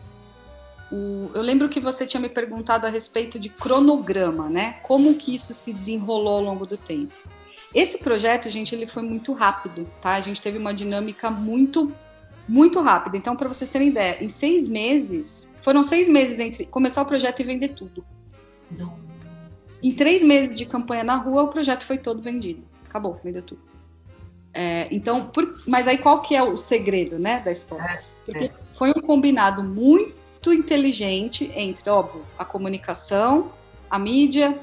O, 0.94 1.32
eu 1.34 1.42
lembro 1.42 1.68
que 1.68 1.80
você 1.80 2.06
tinha 2.06 2.22
me 2.22 2.30
perguntado 2.30 2.86
a 2.86 2.90
respeito 2.90 3.40
de 3.40 3.50
cronograma, 3.50 4.48
né? 4.48 4.74
Como 4.84 5.16
que 5.16 5.34
isso 5.34 5.52
se 5.52 5.74
desenrolou 5.74 6.38
ao 6.38 6.44
longo 6.44 6.68
do 6.68 6.78
tempo. 6.78 7.16
Esse 7.74 7.98
projeto, 7.98 8.48
gente, 8.52 8.76
ele 8.76 8.86
foi 8.86 9.02
muito 9.02 9.34
rápido, 9.34 9.90
tá? 10.00 10.14
A 10.14 10.22
gente 10.22 10.40
teve 10.40 10.60
uma 10.60 10.72
dinâmica 10.72 11.32
muito, 11.32 11.92
muito 12.48 12.80
rápida. 12.80 13.18
Então, 13.18 13.36
para 13.36 13.48
vocês 13.48 13.72
terem 13.72 13.88
ideia, 13.88 14.24
em 14.24 14.30
seis 14.30 14.68
meses, 14.68 15.52
foram 15.64 15.84
seis 15.84 16.08
meses 16.08 16.40
entre 16.40 16.68
começar 16.68 17.02
o 17.02 17.06
projeto 17.08 17.40
e 17.40 17.44
vender 17.44 17.70
tudo. 17.70 18.06
Não. 18.70 18.96
Em 19.82 19.92
três 19.92 20.22
meses 20.22 20.56
de 20.56 20.68
campanha 20.68 21.04
na 21.04 21.16
rua, 21.16 21.42
o 21.42 21.48
projeto 21.48 21.88
foi 21.88 21.98
todo 21.98 22.22
vendido. 22.22 22.64
Acabou, 22.88 23.20
vendeu 23.24 23.42
tudo. 23.42 23.64
É, 24.54 24.88
então, 24.92 25.26
por, 25.26 25.60
mas 25.68 25.88
aí 25.88 25.98
qual 25.98 26.22
que 26.22 26.36
é 26.36 26.44
o 26.44 26.56
segredo, 26.56 27.18
né, 27.18 27.40
da 27.40 27.52
história? 27.52 27.84
É, 27.84 28.04
Porque 28.24 28.46
é. 28.46 28.52
foi 28.76 28.92
um 28.92 29.02
combinado 29.02 29.64
muito 29.64 30.23
muito 30.44 30.54
inteligente 30.54 31.50
entre, 31.56 31.90
óbvio, 31.90 32.22
a 32.38 32.44
comunicação, 32.44 33.54
a 33.90 33.98
mídia 33.98 34.60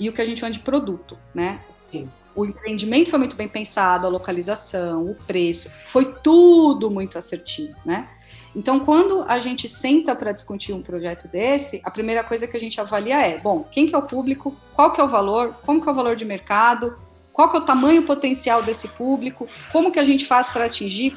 e 0.00 0.08
o 0.08 0.12
que 0.12 0.20
a 0.20 0.24
gente 0.24 0.40
chama 0.40 0.50
de 0.50 0.58
produto, 0.58 1.16
né? 1.32 1.60
Sim. 1.84 2.10
O 2.34 2.44
empreendimento 2.44 3.10
foi 3.10 3.18
muito 3.20 3.36
bem 3.36 3.48
pensado, 3.48 4.06
a 4.06 4.10
localização, 4.10 5.06
o 5.06 5.14
preço, 5.14 5.70
foi 5.86 6.12
tudo 6.22 6.90
muito 6.90 7.16
assertivo, 7.16 7.76
né? 7.84 8.08
Então, 8.54 8.80
quando 8.80 9.22
a 9.28 9.38
gente 9.38 9.68
senta 9.68 10.14
para 10.16 10.32
discutir 10.32 10.72
um 10.72 10.82
projeto 10.82 11.28
desse, 11.28 11.80
a 11.84 11.90
primeira 11.90 12.24
coisa 12.24 12.48
que 12.48 12.56
a 12.56 12.60
gente 12.60 12.80
avalia 12.80 13.20
é, 13.20 13.38
bom, 13.38 13.62
quem 13.70 13.86
que 13.86 13.94
é 13.94 13.98
o 13.98 14.02
público, 14.02 14.56
qual 14.74 14.92
que 14.92 15.00
é 15.00 15.04
o 15.04 15.08
valor, 15.08 15.54
como 15.64 15.80
que 15.80 15.88
é 15.88 15.92
o 15.92 15.94
valor 15.94 16.16
de 16.16 16.24
mercado, 16.24 16.98
qual 17.32 17.48
que 17.48 17.56
é 17.56 17.60
o 17.60 17.64
tamanho 17.64 18.02
potencial 18.02 18.62
desse 18.62 18.88
público, 18.88 19.46
como 19.70 19.92
que 19.92 20.00
a 20.00 20.04
gente 20.04 20.26
faz 20.26 20.48
para 20.48 20.64
atingir, 20.64 21.16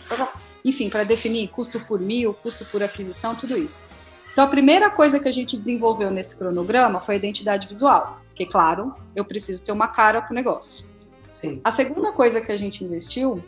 enfim, 0.64 0.90
para 0.90 1.04
definir 1.04 1.48
custo 1.50 1.80
por 1.80 2.00
mil, 2.00 2.34
custo 2.34 2.66
por 2.66 2.84
aquisição, 2.84 3.36
tudo 3.36 3.58
isso. 3.58 3.82
Então, 4.32 4.44
a 4.44 4.48
primeira 4.48 4.90
coisa 4.90 5.20
que 5.20 5.28
a 5.28 5.32
gente 5.32 5.58
desenvolveu 5.58 6.12
nesse 6.12 6.38
cronograma 6.38 7.00
foi 7.00 7.16
a 7.16 7.18
identidade 7.18 7.68
visual, 7.68 8.22
que, 8.34 8.46
claro, 8.46 8.94
eu 9.16 9.26
preciso 9.26 9.64
ter 9.64 9.72
uma 9.72 9.88
cara 9.88 10.22
para 10.22 10.32
o 10.32 10.36
negócio. 10.36 10.86
Sim. 11.32 11.60
A 11.64 11.72
segunda 11.72 12.12
coisa 12.12 12.40
que 12.42 12.52
a 12.52 12.56
gente 12.56 12.84
investiu 12.84 13.44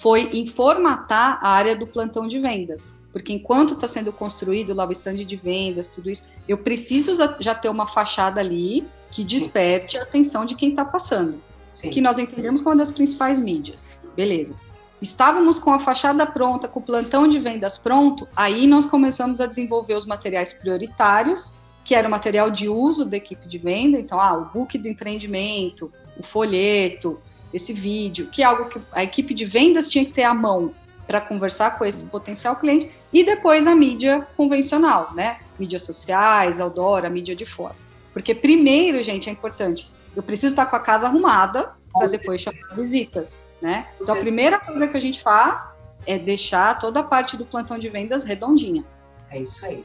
foi 0.00 0.30
em 0.32 0.46
formatar 0.46 1.38
a 1.42 1.48
área 1.48 1.76
do 1.76 1.86
plantão 1.86 2.26
de 2.26 2.38
vendas, 2.38 3.00
porque 3.12 3.32
enquanto 3.32 3.74
está 3.74 3.86
sendo 3.86 4.12
construído 4.12 4.72
lá 4.74 4.86
o 4.86 4.92
stand 4.92 5.24
de 5.24 5.36
vendas, 5.36 5.88
tudo 5.88 6.10
isso, 6.10 6.30
eu 6.48 6.58
preciso 6.58 7.12
já 7.38 7.54
ter 7.54 7.68
uma 7.68 7.86
fachada 7.86 8.40
ali 8.40 8.86
que 9.10 9.22
desperte 9.24 9.98
a 9.98 10.02
atenção 10.02 10.44
de 10.44 10.54
quem 10.54 10.70
está 10.70 10.84
passando, 10.84 11.40
Sim. 11.68 11.90
que 11.90 12.00
nós 12.00 12.18
entendemos 12.18 12.62
como 12.62 12.74
uma 12.74 12.78
das 12.78 12.90
principais 12.90 13.40
mídias. 13.40 14.00
Beleza. 14.16 14.56
Estávamos 15.02 15.58
com 15.58 15.72
a 15.74 15.80
fachada 15.80 16.24
pronta, 16.24 16.68
com 16.68 16.78
o 16.78 16.82
plantão 16.82 17.26
de 17.26 17.40
vendas 17.40 17.76
pronto, 17.76 18.28
aí 18.36 18.68
nós 18.68 18.86
começamos 18.86 19.40
a 19.40 19.46
desenvolver 19.46 19.94
os 19.94 20.06
materiais 20.06 20.52
prioritários, 20.52 21.56
que 21.84 21.94
era 21.94 22.06
o 22.06 22.10
material 22.10 22.48
de 22.48 22.68
uso 22.68 23.04
da 23.04 23.16
equipe 23.16 23.48
de 23.48 23.58
venda, 23.58 23.98
então, 23.98 24.20
ah, 24.20 24.34
o 24.34 24.44
book 24.44 24.78
do 24.78 24.86
empreendimento, 24.86 25.92
o 26.16 26.22
folheto, 26.22 27.20
esse 27.52 27.72
vídeo, 27.72 28.28
que 28.28 28.42
é 28.42 28.46
algo 28.46 28.66
que 28.66 28.80
a 28.92 29.02
equipe 29.02 29.34
de 29.34 29.44
vendas 29.44 29.90
tinha 29.90 30.04
que 30.04 30.12
ter 30.12 30.22
à 30.22 30.32
mão 30.32 30.72
para 31.04 31.20
conversar 31.20 31.76
com 31.76 31.84
esse 31.84 32.04
potencial 32.04 32.54
cliente, 32.54 32.88
e 33.12 33.24
depois 33.24 33.66
a 33.66 33.74
mídia 33.74 34.26
convencional, 34.36 35.10
né? 35.14 35.38
Mídias 35.58 35.82
sociais, 35.82 36.60
outdoor, 36.60 37.04
a 37.04 37.10
mídia 37.10 37.34
de 37.34 37.44
fora. 37.44 37.74
Porque 38.12 38.34
primeiro, 38.34 39.02
gente, 39.02 39.28
é 39.28 39.32
importante, 39.32 39.90
eu 40.14 40.22
preciso 40.22 40.52
estar 40.52 40.66
com 40.66 40.76
a 40.76 40.80
casa 40.80 41.08
arrumada 41.08 41.74
para 41.92 42.06
depois 42.08 42.40
chamar 42.40 42.74
visitas, 42.74 43.48
né? 43.60 43.86
Então 44.00 44.14
a 44.14 44.18
primeira 44.18 44.58
coisa 44.58 44.88
que 44.88 44.96
a 44.96 45.00
gente 45.00 45.22
faz 45.22 45.68
é 46.06 46.18
deixar 46.18 46.78
toda 46.78 47.00
a 47.00 47.02
parte 47.02 47.36
do 47.36 47.44
plantão 47.44 47.78
de 47.78 47.88
vendas 47.88 48.24
redondinha. 48.24 48.84
É 49.30 49.40
isso 49.40 49.64
aí. 49.64 49.84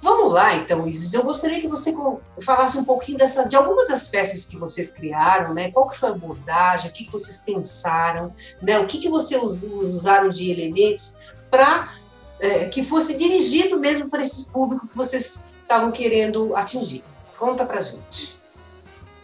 Vamos 0.00 0.34
lá, 0.34 0.54
então, 0.54 0.86
Isis. 0.86 1.14
Eu 1.14 1.22
gostaria 1.22 1.60
que 1.60 1.68
você 1.68 1.94
falasse 2.42 2.76
um 2.76 2.84
pouquinho 2.84 3.16
dessa, 3.16 3.48
de 3.48 3.56
alguma 3.56 3.86
das 3.86 4.06
peças 4.06 4.44
que 4.44 4.56
vocês 4.58 4.90
criaram, 4.90 5.54
né? 5.54 5.70
Qual 5.70 5.88
que 5.88 5.98
foi 5.98 6.10
a 6.10 6.12
abordagem, 6.12 6.90
o 6.90 6.92
que, 6.92 7.04
que 7.04 7.12
vocês 7.12 7.38
pensaram, 7.38 8.30
né? 8.60 8.78
O 8.78 8.86
que, 8.86 8.98
que 8.98 9.08
vocês 9.08 9.62
usaram 9.62 10.28
de 10.28 10.50
elementos 10.50 11.16
para 11.50 11.94
é, 12.38 12.66
que 12.66 12.84
fosse 12.84 13.16
dirigido 13.16 13.78
mesmo 13.78 14.10
para 14.10 14.20
esse 14.20 14.50
público 14.50 14.86
que 14.86 14.96
vocês 14.96 15.46
estavam 15.62 15.90
querendo 15.90 16.54
atingir. 16.54 17.02
Conta 17.38 17.64
para 17.64 17.80
gente. 17.80 18.33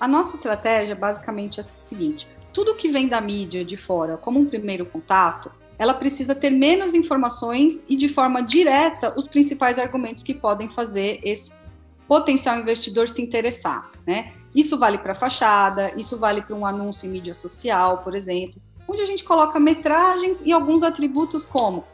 A 0.01 0.09
nossa 0.09 0.35
estratégia 0.35 0.95
basicamente 0.95 1.61
é 1.61 1.61
a 1.61 1.65
seguinte: 1.65 2.27
tudo 2.55 2.75
que 2.75 2.89
vem 2.89 3.07
da 3.07 3.21
mídia 3.21 3.63
de 3.63 3.77
fora 3.77 4.17
como 4.17 4.41
um 4.41 4.47
primeiro 4.47 4.87
contato, 4.87 5.53
ela 5.79 5.93
precisa 5.93 6.35
ter 6.35 6.49
menos 6.49 6.95
informações 6.95 7.85
e 7.87 7.97
de 7.97 8.09
forma 8.09 8.43
direta 8.43 9.15
os 9.17 9.29
principais 9.29 9.79
argumentos 9.79 10.23
que 10.23 10.33
podem 10.33 10.69
fazer 10.69 11.21
esse 11.23 11.53
potencial 12.09 12.59
investidor 12.59 13.09
se 13.09 13.21
interessar, 13.21 13.91
né? 14.07 14.33
Isso 14.55 14.79
vale 14.79 14.99
para 14.99 15.15
fachada, 15.15 15.93
isso 15.97 16.19
vale 16.19 16.43
para 16.43 16.57
um 16.57 16.67
anúncio 16.67 17.07
em 17.07 17.11
mídia 17.11 17.35
social, 17.35 17.99
por 17.99 18.15
exemplo, 18.15 18.61
onde 18.89 19.03
a 19.03 19.07
gente 19.07 19.23
coloca 19.23 19.61
metragens 19.61 20.41
e 20.41 20.51
alguns 20.51 20.83
atributos 20.83 21.47
como 21.47 21.85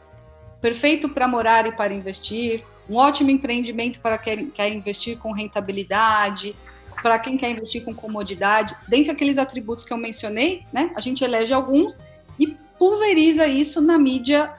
perfeito 0.59 1.07
para 1.07 1.27
morar 1.27 1.67
e 1.67 1.71
para 1.71 1.93
investir, 1.93 2.63
um 2.89 2.95
ótimo 2.95 3.29
empreendimento 3.29 3.99
para 3.99 4.17
quem 4.17 4.49
quer 4.49 4.73
investir 4.73 5.19
com 5.19 5.31
rentabilidade, 5.31 6.55
para 7.01 7.19
quem 7.19 7.37
quer 7.37 7.49
investir 7.49 7.83
com 7.83 7.93
comodidade. 7.93 8.75
Dentre 8.87 9.11
aqueles 9.11 9.37
atributos 9.37 9.85
que 9.85 9.93
eu 9.93 9.97
mencionei, 9.97 10.63
né, 10.71 10.91
a 10.95 11.01
gente 11.01 11.23
elege 11.23 11.53
alguns 11.53 11.97
e 12.39 12.47
pulveriza 12.77 13.47
isso 13.47 13.81
na 13.81 13.97
mídia 13.97 14.53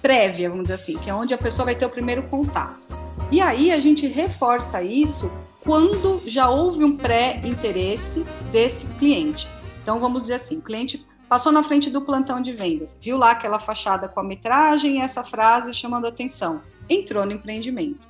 prévia, 0.00 0.48
vamos 0.48 0.64
dizer 0.64 0.74
assim, 0.74 0.96
que 0.98 1.10
é 1.10 1.14
onde 1.14 1.34
a 1.34 1.38
pessoa 1.38 1.66
vai 1.66 1.74
ter 1.74 1.86
o 1.86 1.90
primeiro 1.90 2.22
contato. 2.24 2.96
E 3.30 3.40
aí 3.40 3.70
a 3.70 3.80
gente 3.80 4.06
reforça 4.06 4.82
isso 4.82 5.30
quando 5.60 6.22
já 6.26 6.48
houve 6.48 6.84
um 6.84 6.96
pré-interesse 6.96 8.24
desse 8.52 8.86
cliente. 8.98 9.48
Então 9.82 9.98
vamos 9.98 10.22
dizer 10.22 10.34
assim, 10.34 10.58
o 10.58 10.62
cliente 10.62 11.04
passou 11.28 11.52
na 11.52 11.62
frente 11.62 11.90
do 11.90 12.00
plantão 12.00 12.40
de 12.40 12.52
vendas, 12.52 12.96
viu 13.00 13.18
lá 13.18 13.32
aquela 13.32 13.58
fachada 13.58 14.08
com 14.08 14.20
a 14.20 14.24
metragem 14.24 14.98
e 14.98 15.02
essa 15.02 15.22
frase 15.22 15.74
chamando 15.74 16.06
atenção, 16.06 16.62
entrou 16.88 17.26
no 17.26 17.32
empreendimento. 17.32 18.08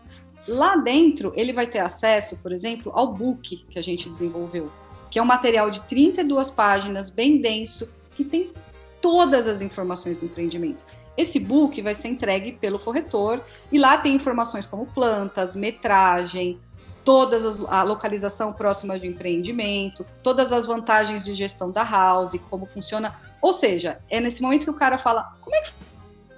Lá 0.48 0.76
dentro, 0.76 1.30
ele 1.36 1.52
vai 1.52 1.66
ter 1.66 1.80
acesso, 1.80 2.38
por 2.38 2.52
exemplo, 2.52 2.90
ao 2.94 3.12
book 3.12 3.66
que 3.68 3.78
a 3.78 3.82
gente 3.82 4.08
desenvolveu, 4.08 4.72
que 5.10 5.18
é 5.18 5.22
um 5.22 5.26
material 5.26 5.70
de 5.70 5.82
32 5.82 6.50
páginas, 6.50 7.10
bem 7.10 7.38
denso, 7.38 7.92
que 8.16 8.24
tem 8.24 8.50
todas 8.98 9.46
as 9.46 9.60
informações 9.60 10.16
do 10.16 10.24
empreendimento. 10.24 10.84
Esse 11.18 11.38
book 11.38 11.82
vai 11.82 11.94
ser 11.94 12.08
entregue 12.08 12.52
pelo 12.52 12.78
corretor 12.78 13.42
e 13.70 13.76
lá 13.76 13.98
tem 13.98 14.14
informações 14.14 14.66
como 14.66 14.86
plantas, 14.86 15.54
metragem, 15.54 16.58
todas 17.04 17.44
as, 17.44 17.62
a 17.64 17.82
localização 17.82 18.52
próxima 18.52 18.98
do 18.98 19.04
empreendimento, 19.04 20.06
todas 20.22 20.50
as 20.50 20.64
vantagens 20.64 21.22
de 21.22 21.34
gestão 21.34 21.70
da 21.70 21.82
house, 21.82 22.40
como 22.48 22.64
funciona. 22.64 23.14
Ou 23.42 23.52
seja, 23.52 24.00
é 24.08 24.18
nesse 24.18 24.40
momento 24.40 24.64
que 24.64 24.70
o 24.70 24.74
cara 24.74 24.96
fala, 24.96 25.34
como 25.42 25.54
é 25.56 25.60
que 25.60 25.72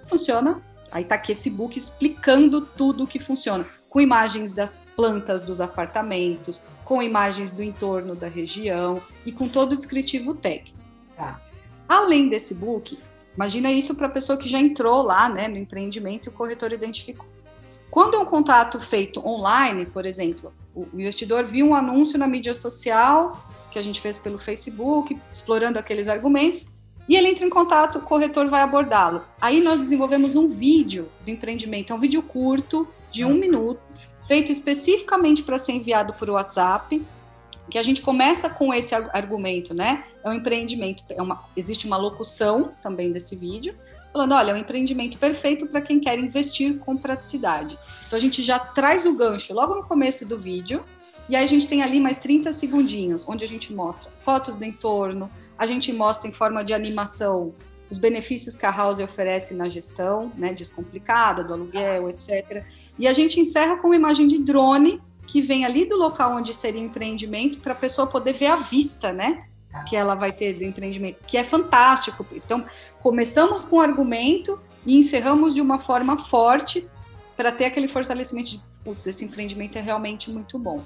funciona? 0.06 0.60
Aí 0.90 1.04
tá 1.04 1.14
aqui 1.14 1.32
esse 1.32 1.48
book 1.48 1.78
explicando 1.78 2.60
tudo 2.60 3.04
o 3.04 3.06
que 3.06 3.20
funciona, 3.20 3.64
com 3.90 4.00
imagens 4.00 4.52
das 4.54 4.82
plantas 4.94 5.42
dos 5.42 5.60
apartamentos, 5.60 6.62
com 6.84 7.02
imagens 7.02 7.50
do 7.50 7.62
entorno 7.62 8.14
da 8.14 8.28
região 8.28 9.02
e 9.26 9.32
com 9.32 9.48
todo 9.48 9.72
o 9.72 9.76
descritivo 9.76 10.32
técnico. 10.32 10.78
Tá. 11.16 11.40
Além 11.88 12.28
desse 12.28 12.54
book, 12.54 12.96
imagina 13.34 13.70
isso 13.70 13.96
para 13.96 14.06
a 14.06 14.10
pessoa 14.10 14.38
que 14.38 14.48
já 14.48 14.60
entrou 14.60 15.02
lá 15.02 15.28
né, 15.28 15.48
no 15.48 15.58
empreendimento 15.58 16.26
e 16.26 16.30
o 16.30 16.32
corretor 16.32 16.72
identificou. 16.72 17.26
Quando 17.90 18.14
é 18.14 18.18
um 18.20 18.24
contato 18.24 18.80
feito 18.80 19.26
online, 19.26 19.84
por 19.84 20.06
exemplo, 20.06 20.54
o 20.72 20.86
investidor 20.94 21.44
viu 21.44 21.66
um 21.66 21.74
anúncio 21.74 22.16
na 22.16 22.28
mídia 22.28 22.54
social 22.54 23.44
que 23.72 23.78
a 23.78 23.82
gente 23.82 24.00
fez 24.00 24.16
pelo 24.16 24.38
Facebook, 24.38 25.18
explorando 25.32 25.80
aqueles 25.80 26.06
argumentos, 26.06 26.64
e 27.10 27.16
ele 27.16 27.28
entra 27.28 27.44
em 27.44 27.50
contato, 27.50 27.98
o 27.98 28.02
corretor 28.02 28.46
vai 28.48 28.62
abordá-lo. 28.62 29.24
Aí 29.40 29.60
nós 29.60 29.80
desenvolvemos 29.80 30.36
um 30.36 30.46
vídeo 30.46 31.08
do 31.24 31.30
empreendimento, 31.32 31.92
é 31.92 31.96
um 31.96 31.98
vídeo 31.98 32.22
curto, 32.22 32.86
de 33.10 33.24
um 33.24 33.34
minuto, 33.34 33.80
feito 34.28 34.52
especificamente 34.52 35.42
para 35.42 35.58
ser 35.58 35.72
enviado 35.72 36.12
por 36.12 36.30
WhatsApp, 36.30 37.04
que 37.68 37.76
a 37.76 37.82
gente 37.82 38.00
começa 38.00 38.48
com 38.48 38.72
esse 38.72 38.94
argumento, 38.94 39.74
né? 39.74 40.04
É 40.22 40.30
um 40.30 40.34
empreendimento, 40.34 41.02
é 41.08 41.20
uma, 41.20 41.42
existe 41.56 41.84
uma 41.84 41.96
locução 41.96 42.76
também 42.80 43.10
desse 43.10 43.34
vídeo, 43.34 43.74
falando, 44.12 44.32
olha, 44.32 44.52
é 44.52 44.54
um 44.54 44.58
empreendimento 44.58 45.18
perfeito 45.18 45.66
para 45.66 45.80
quem 45.80 45.98
quer 45.98 46.16
investir 46.16 46.78
com 46.78 46.96
praticidade. 46.96 47.76
Então 48.06 48.16
a 48.16 48.20
gente 48.20 48.40
já 48.40 48.56
traz 48.56 49.04
o 49.04 49.16
gancho 49.16 49.52
logo 49.52 49.74
no 49.74 49.82
começo 49.82 50.24
do 50.28 50.38
vídeo, 50.38 50.80
e 51.28 51.34
aí 51.34 51.42
a 51.44 51.48
gente 51.48 51.66
tem 51.66 51.82
ali 51.82 51.98
mais 51.98 52.18
30 52.18 52.52
segundinhos, 52.52 53.28
onde 53.28 53.44
a 53.44 53.48
gente 53.48 53.72
mostra 53.72 54.08
fotos 54.24 54.54
do 54.54 54.64
entorno, 54.64 55.28
a 55.60 55.66
gente 55.66 55.92
mostra 55.92 56.26
em 56.26 56.32
forma 56.32 56.64
de 56.64 56.72
animação 56.72 57.52
os 57.90 57.98
benefícios 57.98 58.56
que 58.56 58.64
a 58.64 58.70
House 58.70 58.98
oferece 58.98 59.52
na 59.54 59.68
gestão, 59.68 60.32
né, 60.38 60.54
descomplicada, 60.54 61.44
do 61.44 61.52
aluguel, 61.52 62.08
etc. 62.08 62.64
E 62.98 63.06
a 63.06 63.12
gente 63.12 63.38
encerra 63.38 63.76
com 63.76 63.88
uma 63.88 63.96
imagem 63.96 64.26
de 64.26 64.38
drone 64.38 65.02
que 65.26 65.42
vem 65.42 65.66
ali 65.66 65.84
do 65.84 65.98
local 65.98 66.34
onde 66.34 66.54
seria 66.54 66.80
empreendimento 66.80 67.58
para 67.58 67.72
a 67.72 67.76
pessoa 67.76 68.06
poder 68.06 68.32
ver 68.32 68.46
a 68.46 68.56
vista, 68.56 69.12
né? 69.12 69.44
Que 69.86 69.96
ela 69.96 70.14
vai 70.14 70.32
ter 70.32 70.54
do 70.54 70.64
empreendimento, 70.64 71.18
que 71.26 71.36
é 71.36 71.44
fantástico. 71.44 72.26
Então, 72.32 72.64
começamos 73.00 73.66
com 73.66 73.76
um 73.76 73.80
argumento 73.80 74.58
e 74.86 74.96
encerramos 74.96 75.54
de 75.54 75.60
uma 75.60 75.78
forma 75.78 76.16
forte 76.16 76.88
para 77.36 77.52
ter 77.52 77.66
aquele 77.66 77.86
fortalecimento 77.86 78.52
de, 78.52 78.62
putz, 78.82 79.06
esse 79.06 79.26
empreendimento 79.26 79.76
é 79.76 79.82
realmente 79.82 80.30
muito 80.30 80.58
bom. 80.58 80.82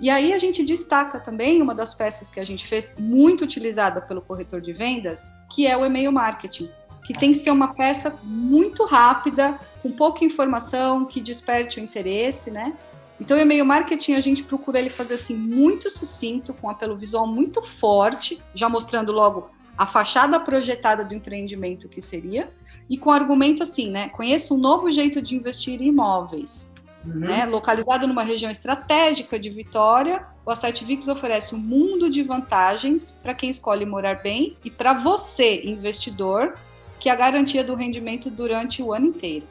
E 0.00 0.08
aí 0.08 0.32
a 0.32 0.38
gente 0.38 0.64
destaca 0.64 1.20
também 1.20 1.60
uma 1.60 1.74
das 1.74 1.92
peças 1.92 2.30
que 2.30 2.40
a 2.40 2.44
gente 2.44 2.66
fez 2.66 2.94
muito 2.98 3.44
utilizada 3.44 4.00
pelo 4.00 4.22
corretor 4.22 4.60
de 4.60 4.72
vendas, 4.72 5.30
que 5.50 5.66
é 5.66 5.76
o 5.76 5.84
e-mail 5.84 6.10
marketing, 6.10 6.70
que 7.04 7.12
tem 7.12 7.32
que 7.32 7.38
ser 7.38 7.50
uma 7.50 7.74
peça 7.74 8.18
muito 8.22 8.84
rápida, 8.86 9.58
com 9.82 9.92
pouca 9.92 10.24
informação, 10.24 11.04
que 11.04 11.20
desperte 11.20 11.78
o 11.78 11.82
interesse, 11.82 12.50
né? 12.50 12.72
Então, 13.20 13.36
o 13.36 13.40
e-mail 13.40 13.66
marketing 13.66 14.14
a 14.14 14.20
gente 14.20 14.42
procura 14.42 14.78
ele 14.78 14.88
fazer 14.88 15.14
assim 15.14 15.36
muito 15.36 15.90
sucinto, 15.90 16.54
com 16.54 16.68
um 16.68 16.70
apelo 16.70 16.96
visual 16.96 17.26
muito 17.26 17.62
forte, 17.62 18.40
já 18.54 18.68
mostrando 18.68 19.12
logo 19.12 19.50
a 19.76 19.86
fachada 19.86 20.40
projetada 20.40 21.04
do 21.04 21.14
empreendimento 21.14 21.88
que 21.88 22.00
seria, 22.00 22.48
e 22.88 22.96
com 22.96 23.10
argumento 23.10 23.62
assim, 23.62 23.90
né? 23.90 24.08
Conheça 24.08 24.54
um 24.54 24.58
novo 24.58 24.90
jeito 24.90 25.20
de 25.20 25.36
investir 25.36 25.80
em 25.80 25.88
imóveis. 25.88 26.72
Uhum. 27.04 27.20
Né? 27.20 27.46
Localizado 27.46 28.06
numa 28.06 28.22
região 28.22 28.50
estratégica 28.50 29.38
de 29.38 29.50
Vitória, 29.50 30.22
o 30.44 30.50
Asset 30.50 30.84
Vix 30.84 31.08
oferece 31.08 31.54
um 31.54 31.58
mundo 31.58 32.10
de 32.10 32.22
vantagens 32.22 33.18
para 33.22 33.34
quem 33.34 33.48
escolhe 33.48 33.86
morar 33.86 34.22
bem 34.22 34.56
e 34.64 34.70
para 34.70 34.92
você, 34.92 35.62
investidor, 35.64 36.54
que 36.98 37.08
é 37.08 37.12
a 37.12 37.16
garantia 37.16 37.64
do 37.64 37.74
rendimento 37.74 38.30
durante 38.30 38.82
o 38.82 38.92
ano 38.92 39.06
inteiro. 39.06 39.46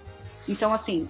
Então, 0.48 0.72
assim, 0.72 1.08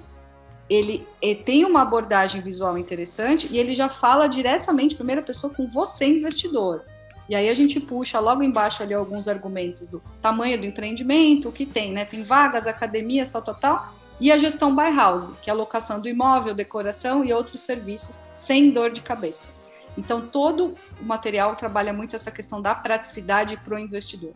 ele, 0.69 1.05
ele 1.21 1.35
tem 1.35 1.65
uma 1.65 1.81
abordagem 1.81 2.41
visual 2.41 2.77
interessante 2.77 3.49
e 3.51 3.57
ele 3.57 3.75
já 3.75 3.89
fala 3.89 4.27
diretamente, 4.27 4.95
primeira 4.95 5.21
pessoa, 5.21 5.53
com 5.53 5.67
você, 5.67 6.05
investidor. 6.05 6.83
E 7.27 7.35
aí 7.35 7.49
a 7.49 7.53
gente 7.53 7.79
puxa 7.79 8.19
logo 8.19 8.41
embaixo 8.41 8.81
ali 8.81 8.93
alguns 8.93 9.27
argumentos 9.27 9.87
do 9.87 10.01
tamanho 10.21 10.57
do 10.57 10.65
empreendimento, 10.65 11.49
o 11.49 11.51
que 11.51 11.65
tem, 11.65 11.91
né? 11.91 12.05
Tem 12.05 12.23
vagas, 12.23 12.65
academias, 12.65 13.29
tal, 13.29 13.41
tal, 13.41 13.55
tal. 13.55 13.93
E 14.19 14.31
a 14.31 14.37
gestão 14.37 14.75
by 14.75 14.93
house, 14.95 15.31
que 15.41 15.49
é 15.49 15.53
a 15.53 15.55
locação 15.55 15.99
do 15.99 16.09
imóvel, 16.09 16.53
decoração 16.53 17.23
e 17.23 17.31
outros 17.31 17.61
serviços 17.61 18.19
sem 18.33 18.71
dor 18.71 18.91
de 18.91 19.01
cabeça. 19.01 19.51
Então, 19.97 20.27
todo 20.27 20.75
o 21.01 21.03
material 21.05 21.55
trabalha 21.55 21.93
muito 21.93 22.15
essa 22.15 22.31
questão 22.31 22.61
da 22.61 22.75
praticidade 22.75 23.57
para 23.57 23.75
o 23.75 23.79
investidor. 23.79 24.33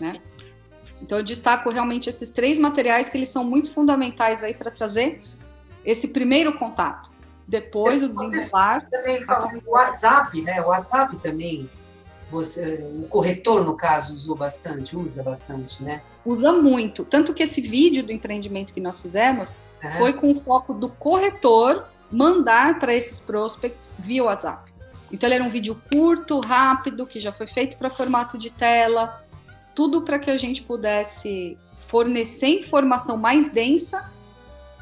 Né? 0.00 0.14
Então, 1.02 1.18
eu 1.18 1.24
destaco 1.24 1.70
realmente 1.70 2.08
esses 2.08 2.30
três 2.30 2.58
materiais 2.58 3.08
que 3.08 3.16
eles 3.16 3.28
são 3.28 3.44
muito 3.44 3.72
fundamentais 3.72 4.42
aí 4.42 4.54
para 4.54 4.70
trazer 4.70 5.20
esse 5.84 6.08
primeiro 6.08 6.56
contato. 6.58 7.10
Depois, 7.46 8.02
o 8.02 8.08
desenrolar. 8.08 8.88
Também 8.90 9.22
falou 9.22 9.50
o 9.66 9.70
WhatsApp, 9.70 10.42
né? 10.42 10.60
O 10.60 10.66
WhatsApp 10.66 11.16
também 11.16 11.68
você, 12.30 12.86
o 13.02 13.06
corretor, 13.08 13.64
no 13.64 13.74
caso, 13.74 14.14
usou 14.14 14.36
bastante, 14.36 14.96
usa 14.96 15.22
bastante, 15.22 15.82
né? 15.82 16.02
Usa 16.28 16.52
muito. 16.52 17.06
Tanto 17.06 17.32
que 17.32 17.42
esse 17.42 17.62
vídeo 17.62 18.04
do 18.04 18.12
empreendimento 18.12 18.74
que 18.74 18.82
nós 18.82 18.98
fizemos 18.98 19.54
é. 19.80 19.90
foi 19.92 20.12
com 20.12 20.30
o 20.30 20.38
foco 20.38 20.74
do 20.74 20.90
corretor 20.90 21.86
mandar 22.12 22.78
para 22.78 22.94
esses 22.94 23.18
prospects 23.18 23.94
via 23.98 24.22
WhatsApp. 24.22 24.70
Então, 25.10 25.26
ele 25.26 25.36
era 25.36 25.44
um 25.44 25.48
vídeo 25.48 25.80
curto, 25.90 26.38
rápido, 26.40 27.06
que 27.06 27.18
já 27.18 27.32
foi 27.32 27.46
feito 27.46 27.78
para 27.78 27.88
formato 27.88 28.36
de 28.36 28.50
tela, 28.50 29.24
tudo 29.74 30.02
para 30.02 30.18
que 30.18 30.30
a 30.30 30.36
gente 30.36 30.62
pudesse 30.62 31.56
fornecer 31.86 32.48
informação 32.48 33.16
mais 33.16 33.48
densa 33.48 34.12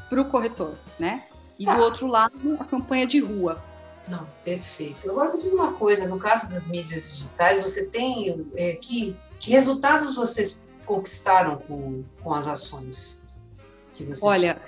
para 0.09 0.19
o 0.19 0.25
corretor, 0.25 0.73
né? 0.99 1.23
E 1.57 1.63
tá. 1.63 1.75
do 1.75 1.81
outro 1.81 2.07
lado, 2.07 2.57
a 2.59 2.65
campanha 2.65 3.07
de 3.07 3.19
rua. 3.19 3.57
Não, 4.05 4.27
perfeito. 4.43 5.09
Agora 5.09 5.31
me 5.31 5.37
diz 5.37 5.53
uma 5.53 5.71
coisa, 5.71 6.05
no 6.05 6.19
caso 6.19 6.49
das 6.49 6.67
mídias 6.67 7.09
digitais, 7.09 7.57
você 7.57 7.85
tem 7.85 8.45
é, 8.55 8.73
que, 8.73 9.15
que 9.39 9.51
resultados 9.51 10.13
vocês 10.13 10.66
conquistaram 10.87 11.57
com, 11.57 12.03
com 12.23 12.33
as 12.33 12.47
ações 12.47 13.41
que 13.93 14.03
vocês 14.05 14.23
Olha, 14.23 14.59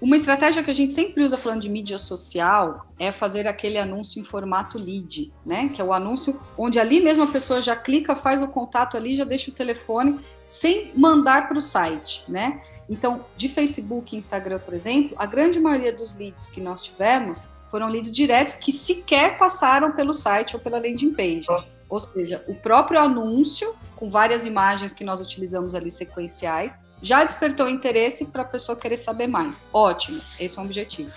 uma 0.00 0.16
estratégia 0.16 0.62
que 0.62 0.70
a 0.70 0.74
gente 0.74 0.92
sempre 0.92 1.24
usa 1.24 1.38
falando 1.38 1.62
de 1.62 1.68
mídia 1.70 1.98
social 1.98 2.86
é 2.98 3.10
fazer 3.10 3.48
aquele 3.48 3.78
anúncio 3.78 4.20
em 4.20 4.24
formato 4.24 4.76
lead, 4.78 5.32
né? 5.46 5.70
Que 5.74 5.80
é 5.80 5.84
o 5.84 5.94
anúncio 5.94 6.38
onde 6.58 6.78
ali 6.78 7.00
mesmo 7.00 7.22
a 7.22 7.26
pessoa 7.26 7.62
já 7.62 7.74
clica, 7.74 8.14
faz 8.14 8.42
o 8.42 8.48
contato 8.48 8.98
ali, 8.98 9.14
já 9.14 9.24
deixa 9.24 9.50
o 9.50 9.54
telefone, 9.54 10.20
sem 10.46 10.92
mandar 10.94 11.48
para 11.48 11.58
o 11.58 11.62
site, 11.62 12.22
né? 12.28 12.60
Então, 12.88 13.24
de 13.34 13.48
Facebook 13.48 14.14
e 14.14 14.18
Instagram, 14.18 14.58
por 14.58 14.74
exemplo, 14.74 15.16
a 15.18 15.24
grande 15.24 15.58
maioria 15.58 15.92
dos 15.92 16.18
leads 16.18 16.50
que 16.50 16.60
nós 16.60 16.82
tivemos 16.82 17.44
foram 17.70 17.88
leads 17.88 18.10
diretos 18.10 18.54
que 18.54 18.70
sequer 18.70 19.38
passaram 19.38 19.92
pelo 19.92 20.12
site 20.12 20.54
ou 20.54 20.60
pela 20.60 20.78
landing 20.78 21.14
page. 21.14 21.46
Ou 21.94 22.00
seja, 22.00 22.42
o 22.48 22.56
próprio 22.56 22.98
anúncio, 22.98 23.72
com 23.94 24.10
várias 24.10 24.44
imagens 24.44 24.92
que 24.92 25.04
nós 25.04 25.20
utilizamos 25.20 25.76
ali 25.76 25.92
sequenciais, 25.92 26.76
já 27.00 27.22
despertou 27.22 27.68
interesse 27.68 28.24
para 28.24 28.42
a 28.42 28.44
pessoa 28.44 28.76
querer 28.76 28.96
saber 28.96 29.28
mais. 29.28 29.62
Ótimo, 29.72 30.20
esse 30.40 30.58
é 30.58 30.60
o 30.60 30.64
objetivo. 30.64 31.12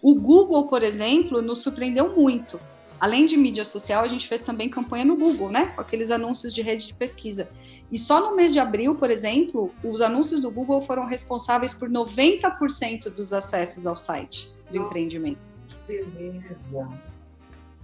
O 0.00 0.14
Google, 0.14 0.68
por 0.68 0.84
exemplo, 0.84 1.42
nos 1.42 1.62
surpreendeu 1.62 2.14
muito. 2.14 2.60
Além 3.00 3.26
de 3.26 3.36
mídia 3.36 3.64
social, 3.64 4.04
a 4.04 4.06
gente 4.06 4.28
fez 4.28 4.40
também 4.40 4.68
campanha 4.68 5.04
no 5.04 5.16
Google, 5.16 5.50
né? 5.50 5.66
Com 5.74 5.80
aqueles 5.80 6.12
anúncios 6.12 6.54
de 6.54 6.62
rede 6.62 6.86
de 6.86 6.94
pesquisa. 6.94 7.48
E 7.90 7.98
só 7.98 8.20
no 8.20 8.36
mês 8.36 8.52
de 8.52 8.60
abril, 8.60 8.94
por 8.94 9.10
exemplo, 9.10 9.74
os 9.82 10.00
anúncios 10.00 10.40
do 10.40 10.48
Google 10.48 10.80
foram 10.82 11.06
responsáveis 11.06 11.74
por 11.74 11.90
90% 11.90 13.10
dos 13.10 13.32
acessos 13.32 13.84
ao 13.84 13.96
site 13.96 14.48
do 14.70 14.76
empreendimento 14.76 15.50
beleza. 15.86 16.88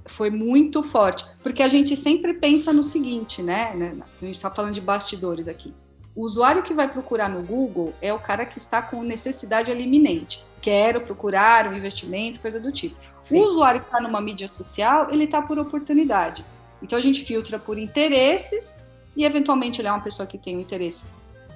Foi 0.07 0.31
muito 0.31 0.83
forte, 0.83 1.25
porque 1.42 1.62
a 1.62 1.69
gente 1.69 1.97
sempre 1.97 2.35
pensa 2.35 2.73
no 2.73 2.85
seguinte, 2.85 3.42
né? 3.42 3.75
né 3.75 3.97
a 4.21 4.25
gente 4.25 4.37
está 4.37 4.51
falando 4.51 4.75
de 4.75 4.81
bastidores 4.81 5.49
aqui. 5.49 5.75
O 6.14 6.25
usuário 6.25 6.62
que 6.62 6.73
vai 6.73 6.88
procurar 6.88 7.29
no 7.29 7.42
Google 7.42 7.92
é 8.01 8.12
o 8.12 8.19
cara 8.19 8.47
que 8.47 8.57
está 8.57 8.81
com 8.81 9.03
necessidade 9.03 9.71
eliminante. 9.71 10.42
Quero 10.62 11.03
procurar 11.03 11.69
um 11.69 11.75
investimento, 11.75 12.40
coisa 12.40 12.59
do 12.59 12.73
tipo. 12.73 12.97
Sim. 13.21 13.40
O 13.40 13.45
usuário 13.45 13.81
que 13.81 13.87
está 13.87 14.01
numa 14.01 14.21
mídia 14.21 14.49
social, 14.49 15.09
ele 15.11 15.25
está 15.25 15.42
por 15.42 15.59
oportunidade. 15.59 16.42
Então 16.83 16.99
a 16.99 17.03
gente 17.03 17.23
filtra 17.23 17.59
por 17.59 17.79
interesses 17.79 18.79
e 19.14 19.25
eventualmente 19.25 19.81
ele 19.81 19.88
é 19.88 19.92
uma 19.92 20.01
pessoa 20.01 20.27
que 20.27 20.38
tem 20.38 20.57
um 20.57 20.61
interesse 20.61 21.05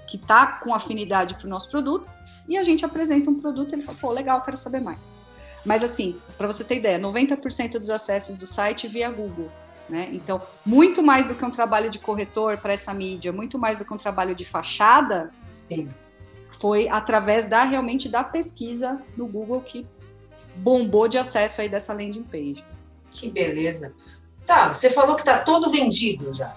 que 0.07 0.17
está 0.17 0.47
com 0.47 0.75
afinidade 0.75 1.37
para 1.37 1.47
o 1.47 1.49
nosso 1.49 1.71
produto 1.71 2.07
e 2.49 2.59
a 2.59 2.65
gente 2.65 2.85
apresenta 2.85 3.31
um 3.31 3.41
produto 3.41 3.73
e 3.73 3.75
ele 3.77 3.83
fala, 3.83 3.97
pô, 3.99 4.11
legal, 4.11 4.41
quero 4.43 4.57
saber 4.57 4.81
mais. 4.81 5.17
Mas 5.65 5.85
assim, 5.85 6.17
para 6.39 6.47
você 6.47 6.65
ter 6.65 6.77
ideia, 6.77 6.99
90% 6.99 7.79
dos 7.79 7.91
acessos 7.91 8.37
do 8.37 8.47
site 8.47 8.89
via 8.89 9.11
Google. 9.11 9.51
Né? 9.89 10.09
Então, 10.13 10.41
muito 10.65 11.03
mais 11.03 11.27
do 11.27 11.35
que 11.35 11.45
um 11.45 11.51
trabalho 11.51 11.91
de 11.91 11.99
corretor 11.99 12.57
para 12.59 12.73
essa 12.73 12.95
mídia, 12.95 13.33
muito 13.33 13.59
mais 13.59 13.81
do 13.81 13.85
que 13.85 13.93
um 13.93 13.97
trabalho 13.97 14.35
de 14.35 14.45
fachada, 14.45 15.31
Sim. 15.69 15.89
foi 16.61 16.89
através 16.89 17.47
da 17.47 17.65
realmente 17.65 18.09
da 18.09 18.23
pesquisa 18.23 19.03
no 19.17 19.27
Google 19.27 19.61
que 19.61 19.87
bombou 20.57 21.09
de 21.09 21.19
acesso 21.19 21.61
aí 21.61 21.69
dessa 21.69 21.93
landing 21.93 22.23
page. 22.23 22.65
Que 23.11 23.31
beleza. 23.31 23.93
Tá, 24.47 24.73
você 24.73 24.91
falou 24.91 25.17
que 25.17 25.23
está 25.23 25.41
todo 25.41 25.69
vendido 25.71 26.33
já. 26.33 26.55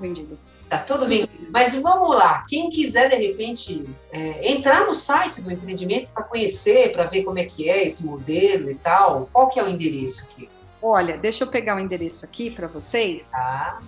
Vendido. 0.00 0.38
Tá 0.72 0.78
tudo 0.78 1.04
bem. 1.04 1.28
Mas 1.50 1.74
vamos 1.74 2.14
lá, 2.14 2.46
quem 2.48 2.70
quiser 2.70 3.10
de 3.10 3.16
repente 3.16 3.84
é, 4.10 4.52
entrar 4.52 4.86
no 4.86 4.94
site 4.94 5.42
do 5.42 5.52
empreendimento 5.52 6.10
para 6.10 6.24
conhecer, 6.24 6.94
para 6.94 7.04
ver 7.04 7.24
como 7.24 7.38
é 7.38 7.44
que 7.44 7.68
é 7.68 7.84
esse 7.84 8.06
modelo 8.06 8.70
e 8.70 8.74
tal, 8.76 9.28
qual 9.30 9.50
que 9.50 9.60
é 9.60 9.62
o 9.62 9.68
endereço 9.68 10.30
aqui? 10.30 10.48
Olha, 10.80 11.18
deixa 11.18 11.44
eu 11.44 11.48
pegar 11.48 11.76
o 11.76 11.78
endereço 11.78 12.24
aqui 12.24 12.50
para 12.50 12.68
vocês. 12.68 13.32
Tá. 13.32 13.82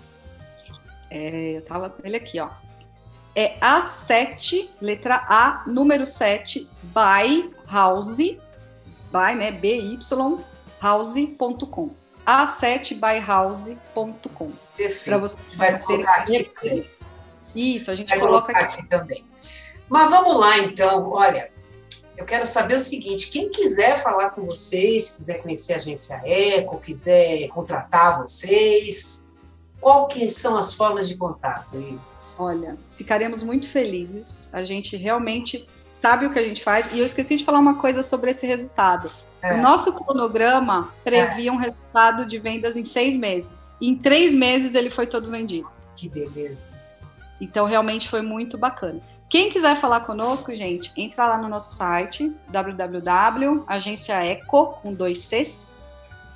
É, 1.10 1.56
eu 1.56 1.62
tava 1.62 1.88
com 1.88 2.06
ele 2.06 2.18
aqui, 2.18 2.38
ó. 2.38 2.50
É 3.34 3.58
A7, 3.60 4.68
letra 4.78 5.24
A, 5.26 5.64
número 5.66 6.04
7, 6.04 6.68
by 6.82 7.50
house, 7.66 8.18
by, 8.18 9.34
né, 9.34 9.50
B-Y, 9.52 9.98
house.com. 10.82 12.03
A7byhouse.com. 12.26 14.50
Perfeito. 14.76 15.04
Para 15.04 15.18
você 15.18 15.38
vai 15.56 15.80
colocar 15.80 16.22
aqui. 16.22 16.50
Isso, 17.54 17.90
a 17.90 17.94
gente 17.94 18.08
vai 18.08 18.18
coloca 18.18 18.52
colocar 18.52 18.66
aqui. 18.66 18.80
aqui 18.80 18.88
também. 18.88 19.24
Mas 19.88 20.10
vamos 20.10 20.40
lá, 20.40 20.58
então. 20.58 21.12
Olha, 21.12 21.48
eu 22.16 22.24
quero 22.24 22.46
saber 22.46 22.76
o 22.76 22.80
seguinte: 22.80 23.28
quem 23.30 23.50
quiser 23.50 23.98
falar 23.98 24.30
com 24.30 24.46
vocês, 24.46 25.10
quiser 25.10 25.42
conhecer 25.42 25.74
a 25.74 25.76
agência 25.76 26.22
Eco, 26.24 26.80
quiser 26.80 27.46
contratar 27.48 28.20
vocês, 28.20 29.24
qual 29.84 30.08
que 30.08 30.30
são 30.30 30.56
as 30.56 30.72
formas 30.72 31.06
de 31.06 31.16
contato, 31.16 31.76
Isis? 31.76 32.36
Olha, 32.38 32.78
ficaremos 32.96 33.42
muito 33.42 33.68
felizes. 33.68 34.48
A 34.50 34.64
gente 34.64 34.96
realmente 34.96 35.68
sabe 36.04 36.26
o 36.26 36.30
que 36.30 36.38
a 36.38 36.42
gente 36.42 36.62
faz. 36.62 36.92
E 36.92 36.98
eu 36.98 37.04
esqueci 37.06 37.34
de 37.34 37.46
falar 37.46 37.58
uma 37.58 37.76
coisa 37.76 38.02
sobre 38.02 38.30
esse 38.30 38.46
resultado. 38.46 39.10
É. 39.40 39.54
O 39.54 39.62
nosso 39.62 39.94
cronograma 39.94 40.92
previa 41.02 41.48
é. 41.48 41.52
um 41.52 41.56
resultado 41.56 42.26
de 42.26 42.38
vendas 42.38 42.76
em 42.76 42.84
seis 42.84 43.16
meses. 43.16 43.74
Em 43.80 43.96
três 43.96 44.34
meses 44.34 44.74
ele 44.74 44.90
foi 44.90 45.06
todo 45.06 45.30
vendido. 45.30 45.66
Que 45.96 46.10
beleza. 46.10 46.68
Então 47.40 47.64
realmente 47.64 48.10
foi 48.10 48.20
muito 48.20 48.58
bacana. 48.58 49.00
Quem 49.30 49.48
quiser 49.48 49.76
falar 49.76 50.00
conosco, 50.00 50.54
gente, 50.54 50.92
entra 50.94 51.26
lá 51.26 51.38
no 51.38 51.48
nosso 51.48 51.74
site 51.74 52.36
www.agenciaeco 52.50 54.78
com 54.82 54.92
dois 54.92 55.20
Cs, 55.20 55.78